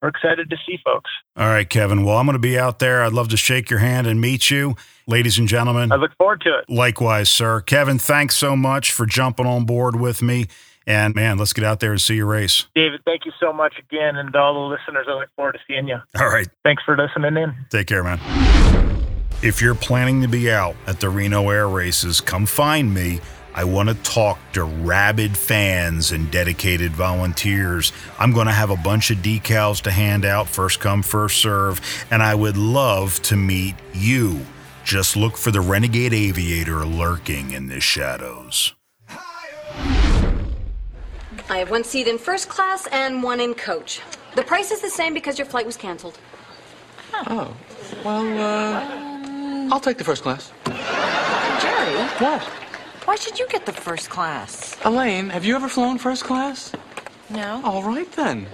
We're 0.00 0.10
excited 0.10 0.48
to 0.50 0.56
see 0.64 0.78
folks. 0.84 1.10
All 1.36 1.48
right, 1.48 1.68
Kevin. 1.68 2.04
Well, 2.04 2.18
I'm 2.18 2.26
going 2.26 2.34
to 2.34 2.38
be 2.38 2.56
out 2.56 2.78
there. 2.78 3.02
I'd 3.02 3.12
love 3.12 3.28
to 3.30 3.36
shake 3.36 3.68
your 3.68 3.80
hand 3.80 4.06
and 4.06 4.20
meet 4.20 4.48
you. 4.48 4.76
Ladies 5.08 5.38
and 5.38 5.48
gentlemen, 5.48 5.90
I 5.90 5.96
look 5.96 6.12
forward 6.16 6.40
to 6.42 6.50
it. 6.50 6.70
Likewise, 6.72 7.28
sir. 7.28 7.60
Kevin, 7.60 7.98
thanks 7.98 8.36
so 8.36 8.54
much 8.54 8.92
for 8.92 9.06
jumping 9.06 9.46
on 9.46 9.64
board 9.64 9.96
with 9.96 10.22
me. 10.22 10.46
And 10.88 11.14
man, 11.14 11.36
let's 11.36 11.52
get 11.52 11.64
out 11.64 11.80
there 11.80 11.90
and 11.92 12.00
see 12.00 12.14
your 12.14 12.26
race. 12.26 12.64
David, 12.74 13.02
thank 13.04 13.26
you 13.26 13.32
so 13.38 13.52
much 13.52 13.78
again. 13.78 14.16
And 14.16 14.34
all 14.34 14.54
the 14.54 14.74
listeners, 14.74 15.06
I 15.06 15.12
look 15.12 15.28
forward 15.36 15.52
to 15.52 15.58
seeing 15.68 15.86
you. 15.86 15.98
All 16.18 16.28
right. 16.30 16.48
Thanks 16.64 16.82
for 16.82 16.96
listening 16.96 17.36
in. 17.36 17.54
Take 17.68 17.88
care, 17.88 18.02
man. 18.02 18.18
If 19.42 19.60
you're 19.60 19.74
planning 19.74 20.22
to 20.22 20.28
be 20.28 20.50
out 20.50 20.76
at 20.86 20.98
the 20.98 21.10
Reno 21.10 21.50
Air 21.50 21.68
Races, 21.68 22.22
come 22.22 22.46
find 22.46 22.94
me. 22.94 23.20
I 23.54 23.64
want 23.64 23.90
to 23.90 23.94
talk 23.96 24.38
to 24.52 24.64
rabid 24.64 25.36
fans 25.36 26.10
and 26.10 26.30
dedicated 26.30 26.92
volunteers. 26.92 27.92
I'm 28.18 28.32
going 28.32 28.46
to 28.46 28.52
have 28.52 28.70
a 28.70 28.76
bunch 28.76 29.10
of 29.10 29.18
decals 29.18 29.82
to 29.82 29.90
hand 29.90 30.24
out, 30.24 30.48
first 30.48 30.80
come, 30.80 31.02
first 31.02 31.36
serve, 31.42 31.82
and 32.10 32.22
I 32.22 32.34
would 32.34 32.56
love 32.56 33.20
to 33.24 33.36
meet 33.36 33.74
you. 33.92 34.46
Just 34.84 35.16
look 35.16 35.36
for 35.36 35.50
the 35.50 35.60
Renegade 35.60 36.14
Aviator 36.14 36.86
lurking 36.86 37.50
in 37.50 37.66
the 37.66 37.78
shadows. 37.80 38.72
I 41.50 41.58
have 41.58 41.70
one 41.70 41.84
seat 41.84 42.06
in 42.08 42.18
first 42.18 42.48
class 42.48 42.86
and 42.92 43.22
one 43.22 43.40
in 43.40 43.54
coach. 43.54 44.00
The 44.34 44.42
price 44.42 44.70
is 44.70 44.80
the 44.80 44.90
same 44.90 45.14
because 45.14 45.38
your 45.38 45.46
flight 45.46 45.64
was 45.66 45.76
canceled. 45.76 46.18
Oh, 47.14 47.54
well, 48.04 48.38
uh, 48.38 49.68
I'll 49.72 49.80
take 49.80 49.96
the 49.98 50.04
first 50.04 50.22
class. 50.22 50.52
Jerry, 50.66 51.94
What? 52.20 52.42
why 53.06 53.16
should 53.16 53.38
you 53.38 53.46
get 53.48 53.64
the 53.64 53.72
first 53.72 54.10
class? 54.10 54.76
Elaine, 54.84 55.30
have 55.30 55.44
you 55.44 55.56
ever 55.56 55.68
flown 55.68 55.96
first 55.98 56.24
class? 56.24 56.72
No. 57.30 57.60
All 57.64 57.82
right 57.82 58.10
then. 58.12 58.46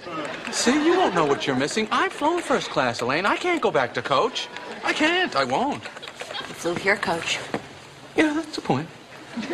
See, 0.53 0.73
you 0.73 0.95
don't 0.95 1.15
know 1.15 1.25
what 1.27 1.47
you're 1.47 1.57
missing. 1.57 1.89
I've 1.91 2.13
flown 2.13 2.41
first 2.41 2.71
class, 2.71 3.01
Elaine. 3.01 3.27
I 3.27 3.37
can't 3.37 3.61
go 3.61 3.71
back 3.71 3.93
to 3.95 4.03
coach. 4.03 4.49
I 4.85 4.93
can't. 4.93 5.35
I 5.37 5.45
won't. 5.45 5.83
You 5.83 6.55
flew 6.55 6.75
here, 6.77 6.97
coach. 6.97 7.39
Yeah, 8.17 8.33
that's 8.35 8.55
the 8.55 8.61
point. 8.63 8.89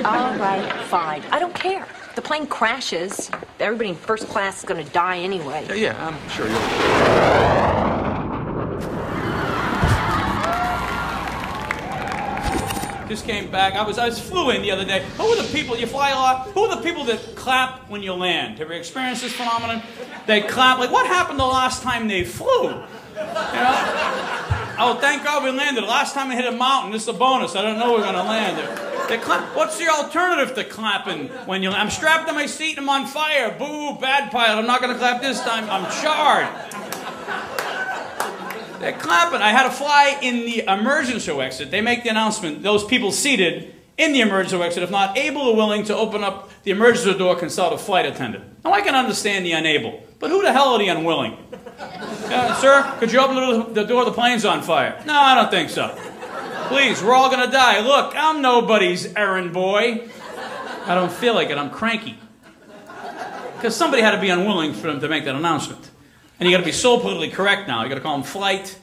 All 0.04 0.34
right, 0.36 0.70
fine. 0.88 1.22
I 1.30 1.38
don't 1.38 1.54
care. 1.54 1.86
If 2.10 2.16
the 2.16 2.22
plane 2.22 2.48
crashes, 2.48 3.30
everybody 3.60 3.90
in 3.90 3.94
first 3.94 4.26
class 4.26 4.58
is 4.58 4.64
going 4.64 4.84
to 4.84 4.92
die 4.92 5.18
anyway. 5.18 5.64
Yeah, 5.68 5.74
yeah, 5.74 6.08
I'm 6.08 6.28
sure 6.30 6.48
you'll. 6.48 6.58
Just 13.08 13.24
came 13.24 13.48
back. 13.52 13.74
I 13.74 13.86
was 13.86 13.96
I 13.96 14.06
was 14.06 14.18
flew 14.18 14.50
in 14.50 14.62
the 14.62 14.72
other 14.72 14.84
day. 14.84 15.04
Who 15.18 15.22
are 15.22 15.40
the 15.40 15.48
people 15.52 15.76
you 15.76 15.86
fly 15.86 16.10
a 16.10 16.16
lot? 16.16 16.48
Who 16.48 16.64
are 16.64 16.74
the 16.74 16.82
people 16.82 17.04
that 17.04 17.36
clap 17.36 17.88
when 17.88 18.02
you 18.02 18.12
land? 18.14 18.58
Have 18.58 18.70
you 18.70 18.76
experienced 18.76 19.22
this 19.22 19.32
phenomenon? 19.32 19.80
They 20.26 20.40
clap. 20.40 20.80
Like 20.80 20.90
what 20.90 21.06
happened 21.06 21.38
the 21.38 21.46
last 21.46 21.82
time 21.82 22.08
they 22.08 22.24
flew? 22.24 22.64
You 22.64 23.20
know? 23.20 23.76
Oh, 24.82 24.98
thank 25.00 25.22
God 25.22 25.44
we 25.44 25.52
landed. 25.52 25.84
Last 25.84 26.14
time 26.14 26.32
I 26.32 26.34
hit 26.34 26.46
a 26.46 26.56
mountain. 26.56 26.90
This 26.90 27.02
is 27.02 27.08
a 27.08 27.12
bonus. 27.12 27.54
I 27.54 27.62
don't 27.62 27.78
know 27.78 27.92
we're 27.92 28.00
gonna 28.02 28.24
land 28.24 28.58
there. 28.58 28.89
What's 29.10 29.76
the 29.76 29.88
alternative 29.88 30.54
to 30.54 30.64
clapping 30.64 31.28
when 31.46 31.62
you? 31.64 31.70
I'm 31.70 31.90
strapped 31.90 32.28
to 32.28 32.32
my 32.32 32.46
seat. 32.46 32.78
and 32.78 32.88
I'm 32.88 33.02
on 33.02 33.06
fire. 33.08 33.50
Boo! 33.58 33.98
Bad 34.00 34.30
pilot. 34.30 34.58
I'm 34.58 34.66
not 34.66 34.80
gonna 34.80 34.98
clap 34.98 35.20
this 35.20 35.40
time. 35.40 35.68
I'm 35.68 35.90
charred. 36.00 36.48
They're 38.80 38.92
clapping. 38.92 39.42
I 39.42 39.50
had 39.50 39.64
to 39.64 39.70
fly 39.70 40.16
in 40.22 40.46
the 40.46 40.60
emergency 40.60 41.32
exit. 41.32 41.70
They 41.70 41.80
make 41.80 42.04
the 42.04 42.10
announcement 42.10 42.62
those 42.62 42.84
people 42.84 43.10
seated 43.10 43.74
in 43.98 44.12
the 44.12 44.20
emergency 44.20 44.56
exit, 44.62 44.82
if 44.82 44.90
not 44.90 45.18
able 45.18 45.42
or 45.42 45.56
willing 45.56 45.84
to 45.84 45.96
open 45.96 46.24
up 46.24 46.48
the 46.62 46.70
emergency 46.70 47.18
door, 47.18 47.36
consult 47.36 47.74
a 47.74 47.78
flight 47.78 48.06
attendant. 48.06 48.44
Now, 48.64 48.72
I 48.72 48.80
can 48.80 48.94
understand 48.94 49.44
the 49.44 49.52
unable, 49.52 50.02
but 50.18 50.30
who 50.30 50.40
the 50.40 50.52
hell 50.52 50.68
are 50.68 50.78
the 50.78 50.88
unwilling? 50.88 51.36
Uh, 51.78 52.54
sir, 52.60 52.96
could 52.98 53.12
you 53.12 53.18
open 53.20 53.74
the 53.74 53.84
door? 53.84 54.04
The 54.06 54.12
plane's 54.12 54.46
on 54.46 54.62
fire. 54.62 55.02
No, 55.04 55.14
I 55.14 55.34
don't 55.34 55.50
think 55.50 55.68
so. 55.68 55.94
Please, 56.70 57.02
we're 57.02 57.14
all 57.14 57.28
going 57.28 57.44
to 57.44 57.50
die. 57.50 57.80
Look, 57.80 58.14
I'm 58.16 58.42
nobody's 58.42 59.12
errand 59.16 59.52
boy. 59.52 60.08
I 60.86 60.94
don't 60.94 61.10
feel 61.10 61.34
like 61.34 61.50
it. 61.50 61.58
I'm 61.58 61.70
cranky. 61.70 62.16
Because 63.56 63.74
somebody 63.74 64.02
had 64.02 64.12
to 64.12 64.20
be 64.20 64.30
unwilling 64.30 64.72
for 64.72 64.86
them 64.86 65.00
to 65.00 65.08
make 65.08 65.24
that 65.24 65.34
announcement. 65.34 65.90
And 66.38 66.48
you 66.48 66.54
got 66.54 66.60
to 66.60 66.64
be 66.64 66.70
so 66.70 67.00
politically 67.00 67.30
correct 67.30 67.66
now. 67.66 67.82
You 67.82 67.88
got 67.88 67.96
to 67.96 68.00
call 68.00 68.16
them 68.16 68.22
flight 68.22 68.78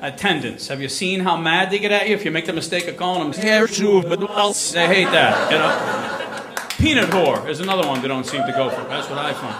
attendants. 0.00 0.66
Have 0.66 0.82
you 0.82 0.88
seen 0.88 1.20
how 1.20 1.36
mad 1.36 1.70
they 1.70 1.78
get 1.78 1.92
at 1.92 2.08
you 2.08 2.14
if 2.16 2.24
you 2.24 2.32
make 2.32 2.46
the 2.46 2.52
mistake 2.52 2.88
of 2.88 2.96
calling 2.96 3.30
them 3.30 3.40
air 3.46 3.68
else? 3.68 4.72
They 4.72 4.88
hate 4.88 5.12
that. 5.12 5.52
You 5.52 5.58
know. 5.58 6.66
Peanut 6.70 7.08
whore 7.10 7.48
is 7.48 7.60
another 7.60 7.86
one 7.86 8.02
they 8.02 8.08
don't 8.08 8.26
seem 8.26 8.44
to 8.46 8.52
go 8.52 8.68
for. 8.68 8.82
That's 8.88 9.08
what 9.08 9.20
I 9.20 9.32
find. 9.32 9.54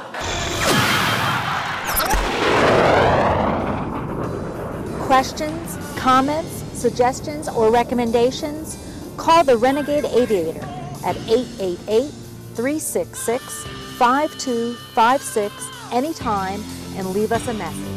Questions, 5.07 5.79
comments, 5.97 6.64
suggestions, 6.85 7.49
or 7.49 7.71
recommendations? 7.71 8.77
Call 9.17 9.43
the 9.43 9.57
Renegade 9.57 10.05
Aviator 10.05 10.63
at 11.03 11.17
888 11.27 12.11
366 12.55 13.65
5256 13.97 15.93
anytime 15.93 16.63
and 16.97 17.09
leave 17.09 17.33
us 17.33 17.49
a 17.49 17.55
message. 17.55 17.94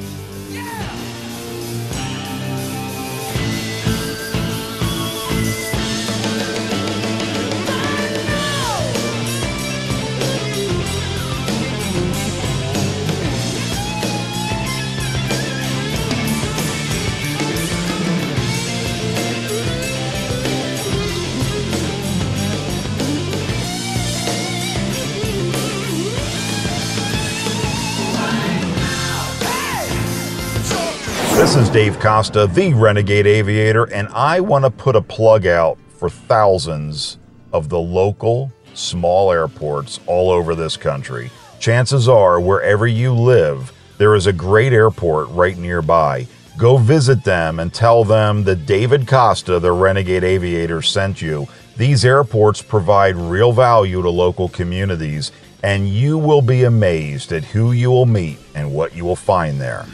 This 31.47 31.55
is 31.55 31.69
Dave 31.69 31.97
Costa, 32.01 32.45
the 32.45 32.73
Renegade 32.73 33.25
Aviator, 33.25 33.85
and 33.85 34.09
I 34.09 34.41
want 34.41 34.65
to 34.65 34.69
put 34.69 34.97
a 34.97 35.01
plug 35.01 35.45
out 35.47 35.77
for 35.97 36.09
thousands 36.09 37.19
of 37.53 37.69
the 37.69 37.79
local 37.79 38.51
small 38.73 39.31
airports 39.31 40.01
all 40.07 40.29
over 40.29 40.55
this 40.55 40.75
country. 40.75 41.31
Chances 41.61 42.09
are, 42.09 42.41
wherever 42.41 42.85
you 42.85 43.13
live, 43.13 43.71
there 43.97 44.13
is 44.13 44.27
a 44.27 44.33
great 44.33 44.73
airport 44.73 45.29
right 45.29 45.57
nearby. 45.57 46.27
Go 46.57 46.75
visit 46.75 47.23
them 47.23 47.61
and 47.61 47.73
tell 47.73 48.03
them 48.03 48.43
that 48.43 48.65
David 48.65 49.07
Costa, 49.07 49.57
the 49.57 49.71
Renegade 49.71 50.25
Aviator, 50.25 50.81
sent 50.81 51.21
you. 51.21 51.47
These 51.77 52.03
airports 52.03 52.61
provide 52.61 53.15
real 53.15 53.53
value 53.53 54.01
to 54.01 54.09
local 54.09 54.49
communities, 54.49 55.31
and 55.63 55.89
you 55.89 56.17
will 56.17 56.41
be 56.41 56.63
amazed 56.63 57.31
at 57.31 57.43
who 57.43 57.71
you 57.71 57.89
will 57.89 58.05
meet 58.05 58.37
and 58.55 58.73
what 58.73 58.95
you 58.95 59.03
will 59.05 59.15
find 59.15 59.59
there. 59.59 59.85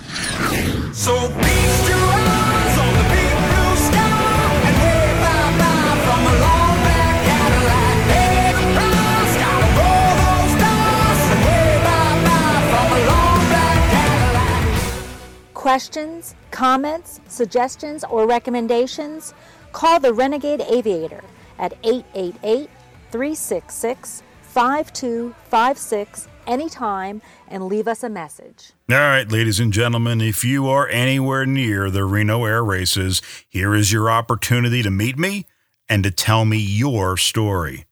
So 0.93 1.15
feast 1.17 1.89
your 1.89 1.97
eyes 1.97 2.77
on 2.77 2.93
the 2.93 3.05
big 3.13 3.33
blue 3.43 3.75
sky 3.87 4.43
and 4.67 4.75
wave 4.83 5.17
bye-bye 5.23 5.95
from 6.05 6.21
a 6.21 6.35
long 6.43 6.75
black 6.83 7.17
Cadillac. 7.25 7.95
Pay 8.11 8.51
the 8.53 8.65
price, 8.75 9.33
gotta 9.39 9.69
roll 9.79 10.11
those 10.23 10.53
dice 10.59 11.25
and 11.33 11.41
wave 11.47 11.81
bye-bye 11.87 12.61
from 12.69 12.87
a 12.91 12.99
long 13.07 13.39
black 13.47 13.79
Cadillac. 13.91 15.53
Questions, 15.53 16.35
comments, 16.51 17.21
suggestions, 17.27 18.03
or 18.09 18.27
recommendations? 18.27 19.33
Call 19.71 19.99
the 19.99 20.13
Renegade 20.13 20.61
Aviator 20.61 21.23
at 21.57 21.73
888 21.83 22.69
366 23.11 24.23
5256 24.53 26.27
anytime 26.45 27.23
and 27.47 27.65
leave 27.65 27.87
us 27.87 28.03
a 28.03 28.09
message. 28.09 28.73
All 28.91 28.97
right, 28.97 29.31
ladies 29.31 29.59
and 29.59 29.73
gentlemen, 29.73 30.21
if 30.21 30.43
you 30.43 30.67
are 30.67 30.87
anywhere 30.89 31.47
near 31.47 31.89
the 31.89 32.05
Reno 32.05 32.45
Air 32.45 32.63
Races, 32.63 33.19
here 33.49 33.73
is 33.73 33.91
your 33.91 34.11
opportunity 34.11 34.83
to 34.83 34.91
meet 34.91 35.17
me 35.17 35.47
and 35.89 36.03
to 36.03 36.11
tell 36.11 36.45
me 36.45 36.59
your 36.59 37.17
story. 37.17 37.85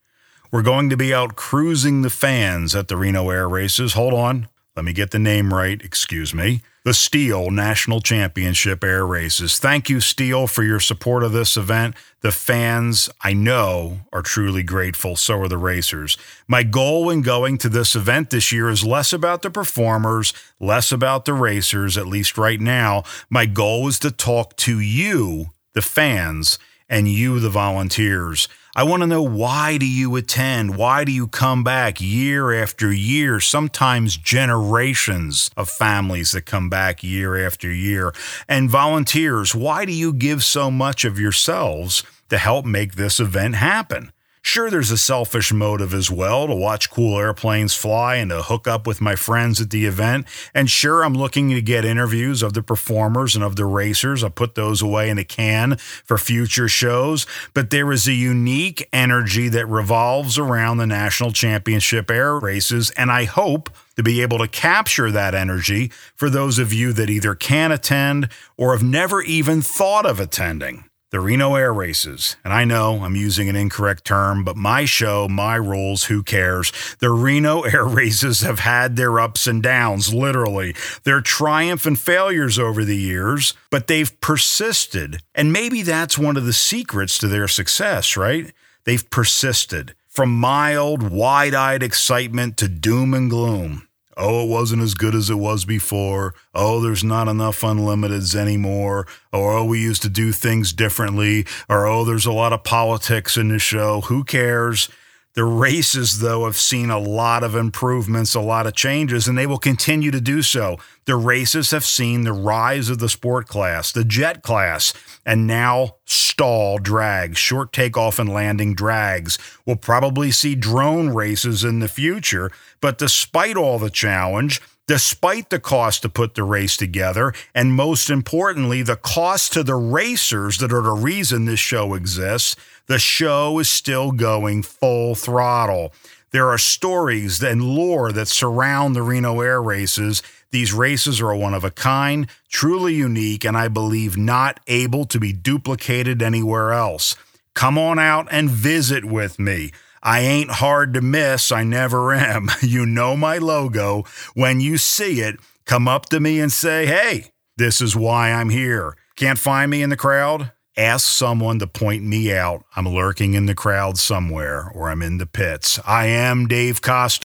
We're 0.51 0.61
going 0.61 0.91
to 0.91 0.97
be 0.97 1.11
out 1.11 1.35
cruising 1.35 2.03
the 2.03 2.11
fans 2.11 2.75
at 2.75 2.89
the 2.89 2.97
Reno 2.97 3.31
Air 3.31 3.49
Races. 3.49 3.93
Hold 3.93 4.13
on, 4.13 4.47
let 4.75 4.85
me 4.85 4.93
get 4.93 5.09
the 5.09 5.17
name 5.17 5.51
right, 5.51 5.81
excuse 5.81 6.31
me. 6.31 6.61
The 6.85 6.93
STIHL 6.93 7.51
National 7.51 8.01
Championship 8.01 8.83
Air 8.83 9.05
Races. 9.05 9.57
Thank 9.57 9.89
you, 9.89 9.97
STIHL, 9.97 10.47
for 10.47 10.63
your 10.63 10.79
support 10.79 11.23
of 11.23 11.31
this 11.31 11.57
event. 11.57 11.95
The 12.21 12.31
fans, 12.31 13.09
I 13.21 13.33
know, 13.33 14.01
are 14.13 14.21
truly 14.21 14.61
grateful. 14.61 15.15
So 15.15 15.39
are 15.39 15.47
the 15.47 15.57
racers. 15.57 16.19
My 16.47 16.61
goal 16.61 17.09
in 17.09 17.23
going 17.23 17.57
to 17.59 17.69
this 17.69 17.95
event 17.95 18.29
this 18.29 18.51
year 18.51 18.69
is 18.69 18.83
less 18.83 19.11
about 19.11 19.41
the 19.41 19.49
performers, 19.49 20.31
less 20.59 20.91
about 20.91 21.25
the 21.25 21.33
racers, 21.33 21.97
at 21.97 22.05
least 22.05 22.37
right 22.37 22.61
now. 22.61 23.03
My 23.27 23.47
goal 23.47 23.87
is 23.87 23.97
to 23.99 24.11
talk 24.11 24.55
to 24.57 24.79
you, 24.79 25.47
the 25.73 25.81
fans, 25.81 26.59
and 26.87 27.07
you, 27.07 27.39
the 27.39 27.49
volunteers. 27.49 28.47
I 28.73 28.83
want 28.83 29.01
to 29.01 29.07
know 29.07 29.21
why 29.21 29.77
do 29.77 29.85
you 29.85 30.15
attend? 30.15 30.77
Why 30.77 31.03
do 31.03 31.11
you 31.11 31.27
come 31.27 31.61
back 31.61 31.99
year 31.99 32.53
after 32.53 32.89
year? 32.89 33.41
Sometimes 33.41 34.15
generations 34.15 35.51
of 35.57 35.67
families 35.67 36.31
that 36.31 36.45
come 36.45 36.69
back 36.69 37.03
year 37.03 37.45
after 37.45 37.69
year. 37.69 38.13
And 38.47 38.69
volunteers, 38.69 39.53
why 39.53 39.83
do 39.83 39.91
you 39.91 40.13
give 40.13 40.41
so 40.41 40.71
much 40.71 41.03
of 41.03 41.19
yourselves 41.19 42.03
to 42.29 42.37
help 42.37 42.65
make 42.65 42.95
this 42.95 43.19
event 43.19 43.55
happen? 43.55 44.13
Sure, 44.43 44.71
there's 44.71 44.91
a 44.91 44.97
selfish 44.97 45.53
motive 45.53 45.93
as 45.93 46.09
well 46.09 46.47
to 46.47 46.55
watch 46.55 46.89
cool 46.89 47.17
airplanes 47.19 47.75
fly 47.75 48.15
and 48.15 48.31
to 48.31 48.41
hook 48.41 48.67
up 48.67 48.87
with 48.87 48.99
my 48.99 49.15
friends 49.15 49.61
at 49.61 49.69
the 49.69 49.85
event. 49.85 50.25
And 50.53 50.69
sure, 50.69 51.03
I'm 51.03 51.13
looking 51.13 51.51
to 51.51 51.61
get 51.61 51.85
interviews 51.85 52.41
of 52.41 52.53
the 52.53 52.63
performers 52.63 53.35
and 53.35 53.43
of 53.43 53.55
the 53.55 53.65
racers. 53.65 54.23
I 54.23 54.29
put 54.29 54.55
those 54.55 54.81
away 54.81 55.09
in 55.09 55.19
a 55.19 55.23
can 55.23 55.77
for 55.77 56.17
future 56.17 56.67
shows. 56.67 57.27
But 57.53 57.69
there 57.69 57.91
is 57.91 58.07
a 58.07 58.13
unique 58.13 58.89
energy 58.91 59.47
that 59.49 59.67
revolves 59.67 60.39
around 60.39 60.77
the 60.77 60.87
national 60.87 61.31
championship 61.33 62.09
air 62.09 62.37
races. 62.37 62.89
And 62.97 63.11
I 63.11 63.25
hope 63.25 63.69
to 63.95 64.01
be 64.01 64.23
able 64.23 64.39
to 64.39 64.47
capture 64.47 65.11
that 65.11 65.35
energy 65.35 65.91
for 66.15 66.31
those 66.31 66.57
of 66.57 66.73
you 66.73 66.93
that 66.93 67.11
either 67.11 67.35
can 67.35 67.71
attend 67.71 68.27
or 68.57 68.73
have 68.73 68.83
never 68.83 69.21
even 69.21 69.61
thought 69.61 70.07
of 70.07 70.19
attending 70.19 70.85
the 71.11 71.19
Reno 71.19 71.55
Air 71.55 71.73
Races. 71.73 72.37
And 72.43 72.53
I 72.53 72.63
know 72.63 73.03
I'm 73.03 73.17
using 73.17 73.49
an 73.49 73.55
incorrect 73.55 74.05
term, 74.05 74.45
but 74.45 74.55
my 74.55 74.85
show, 74.85 75.27
my 75.27 75.55
rules, 75.55 76.05
who 76.05 76.23
cares? 76.23 76.71
The 76.99 77.09
Reno 77.09 77.61
Air 77.63 77.85
Races 77.85 78.41
have 78.41 78.59
had 78.59 78.95
their 78.95 79.19
ups 79.19 79.45
and 79.45 79.61
downs, 79.61 80.13
literally, 80.13 80.73
their 81.03 81.19
triumph 81.19 81.85
and 81.85 81.99
failures 81.99 82.57
over 82.57 82.85
the 82.85 82.97
years, 82.97 83.53
but 83.69 83.87
they've 83.87 84.19
persisted. 84.21 85.21
And 85.35 85.51
maybe 85.51 85.81
that's 85.81 86.17
one 86.17 86.37
of 86.37 86.45
the 86.45 86.53
secrets 86.53 87.17
to 87.19 87.27
their 87.27 87.49
success, 87.49 88.15
right? 88.15 88.53
They've 88.85 89.07
persisted 89.09 89.93
from 90.07 90.33
mild, 90.33 91.11
wide 91.11 91.53
eyed 91.53 91.83
excitement 91.83 92.57
to 92.57 92.67
doom 92.69 93.13
and 93.13 93.29
gloom. 93.29 93.87
Oh, 94.17 94.43
it 94.43 94.49
wasn't 94.49 94.81
as 94.81 94.93
good 94.93 95.15
as 95.15 95.29
it 95.29 95.35
was 95.35 95.65
before. 95.65 96.33
Oh, 96.53 96.81
there's 96.81 97.03
not 97.03 97.27
enough 97.27 97.61
unlimiteds 97.61 98.35
anymore. 98.35 99.07
Or, 99.31 99.59
oh, 99.59 99.65
we 99.65 99.81
used 99.81 100.01
to 100.03 100.09
do 100.09 100.31
things 100.31 100.73
differently. 100.73 101.45
Or, 101.69 101.87
oh, 101.87 102.03
there's 102.03 102.25
a 102.25 102.31
lot 102.31 102.53
of 102.53 102.63
politics 102.63 103.37
in 103.37 103.47
the 103.47 103.59
show. 103.59 104.01
Who 104.01 104.23
cares? 104.23 104.89
The 105.33 105.45
races, 105.45 106.19
though, 106.19 106.43
have 106.43 106.57
seen 106.57 106.89
a 106.89 106.99
lot 106.99 107.41
of 107.41 107.55
improvements, 107.55 108.35
a 108.35 108.41
lot 108.41 108.67
of 108.67 108.75
changes, 108.75 109.29
and 109.29 109.37
they 109.37 109.47
will 109.47 109.57
continue 109.57 110.11
to 110.11 110.19
do 110.19 110.41
so. 110.41 110.77
The 111.05 111.15
races 111.15 111.71
have 111.71 111.85
seen 111.85 112.23
the 112.23 112.33
rise 112.33 112.89
of 112.89 112.99
the 112.99 113.07
sport 113.07 113.47
class, 113.47 113.93
the 113.93 114.03
jet 114.03 114.43
class, 114.43 114.93
and 115.25 115.47
now 115.47 115.95
STOL 116.05 116.79
drags, 116.79 117.37
short 117.37 117.71
takeoff 117.71 118.19
and 118.19 118.29
landing 118.29 118.75
drags. 118.75 119.39
We'll 119.65 119.77
probably 119.77 120.31
see 120.31 120.53
drone 120.53 121.09
races 121.09 121.63
in 121.63 121.79
the 121.79 121.87
future, 121.87 122.51
but 122.81 122.97
despite 122.97 123.55
all 123.55 123.79
the 123.79 123.89
challenge, 123.89 124.61
despite 124.91 125.49
the 125.51 125.57
cost 125.57 126.01
to 126.01 126.09
put 126.09 126.35
the 126.35 126.43
race 126.43 126.75
together, 126.75 127.33
and 127.55 127.73
most 127.73 128.09
importantly, 128.09 128.81
the 128.81 128.97
cost 128.97 129.53
to 129.53 129.63
the 129.63 129.73
racers 129.73 130.57
that 130.57 130.73
are 130.73 130.81
the 130.81 130.91
reason 130.91 131.45
this 131.45 131.61
show 131.61 131.93
exists, 131.93 132.57
the 132.87 132.99
show 132.99 133.57
is 133.59 133.69
still 133.69 134.11
going 134.11 134.61
full 134.61 135.15
throttle. 135.15 135.93
There 136.31 136.49
are 136.49 136.57
stories 136.57 137.41
and 137.41 137.63
lore 137.63 138.11
that 138.11 138.27
surround 138.27 138.93
the 138.93 139.01
Reno 139.01 139.39
Air 139.39 139.61
races. 139.61 140.21
These 140.49 140.73
races 140.73 141.21
are 141.21 141.33
one 141.33 141.53
of 141.53 141.63
a 141.63 141.71
kind, 141.71 142.27
truly 142.49 142.93
unique, 142.93 143.45
and 143.45 143.55
I 143.55 143.69
believe 143.69 144.17
not 144.17 144.59
able 144.67 145.05
to 145.05 145.21
be 145.21 145.31
duplicated 145.31 146.21
anywhere 146.21 146.73
else. 146.73 147.15
Come 147.53 147.77
on 147.77 147.97
out 147.97 148.27
and 148.29 148.49
visit 148.49 149.05
with 149.05 149.39
me. 149.39 149.71
I 150.03 150.21
ain't 150.21 150.49
hard 150.49 150.93
to 150.93 151.01
miss. 151.01 151.51
I 151.51 151.63
never 151.63 152.13
am. 152.13 152.49
You 152.61 152.85
know 152.85 153.17
my 153.17 153.37
logo. 153.37 154.03
When 154.33 154.61
you 154.61 154.77
see 154.77 155.21
it, 155.21 155.39
come 155.65 155.87
up 155.87 156.07
to 156.07 156.19
me 156.19 156.39
and 156.39 156.51
say, 156.51 156.85
hey, 156.85 157.31
this 157.57 157.81
is 157.81 157.95
why 157.95 158.31
I'm 158.31 158.49
here. 158.49 158.95
Can't 159.15 159.39
find 159.39 159.69
me 159.69 159.81
in 159.81 159.89
the 159.89 159.97
crowd? 159.97 160.51
Ask 160.77 161.05
someone 161.05 161.59
to 161.59 161.67
point 161.67 162.03
me 162.03 162.33
out. 162.33 162.63
I'm 162.75 162.87
lurking 162.87 163.33
in 163.33 163.45
the 163.45 163.55
crowd 163.55 163.97
somewhere 163.97 164.71
or 164.73 164.89
I'm 164.89 165.01
in 165.01 165.17
the 165.17 165.25
pits. 165.25 165.79
I 165.85 166.05
am 166.05 166.47
Dave 166.47 166.81
Costa. 166.81 167.19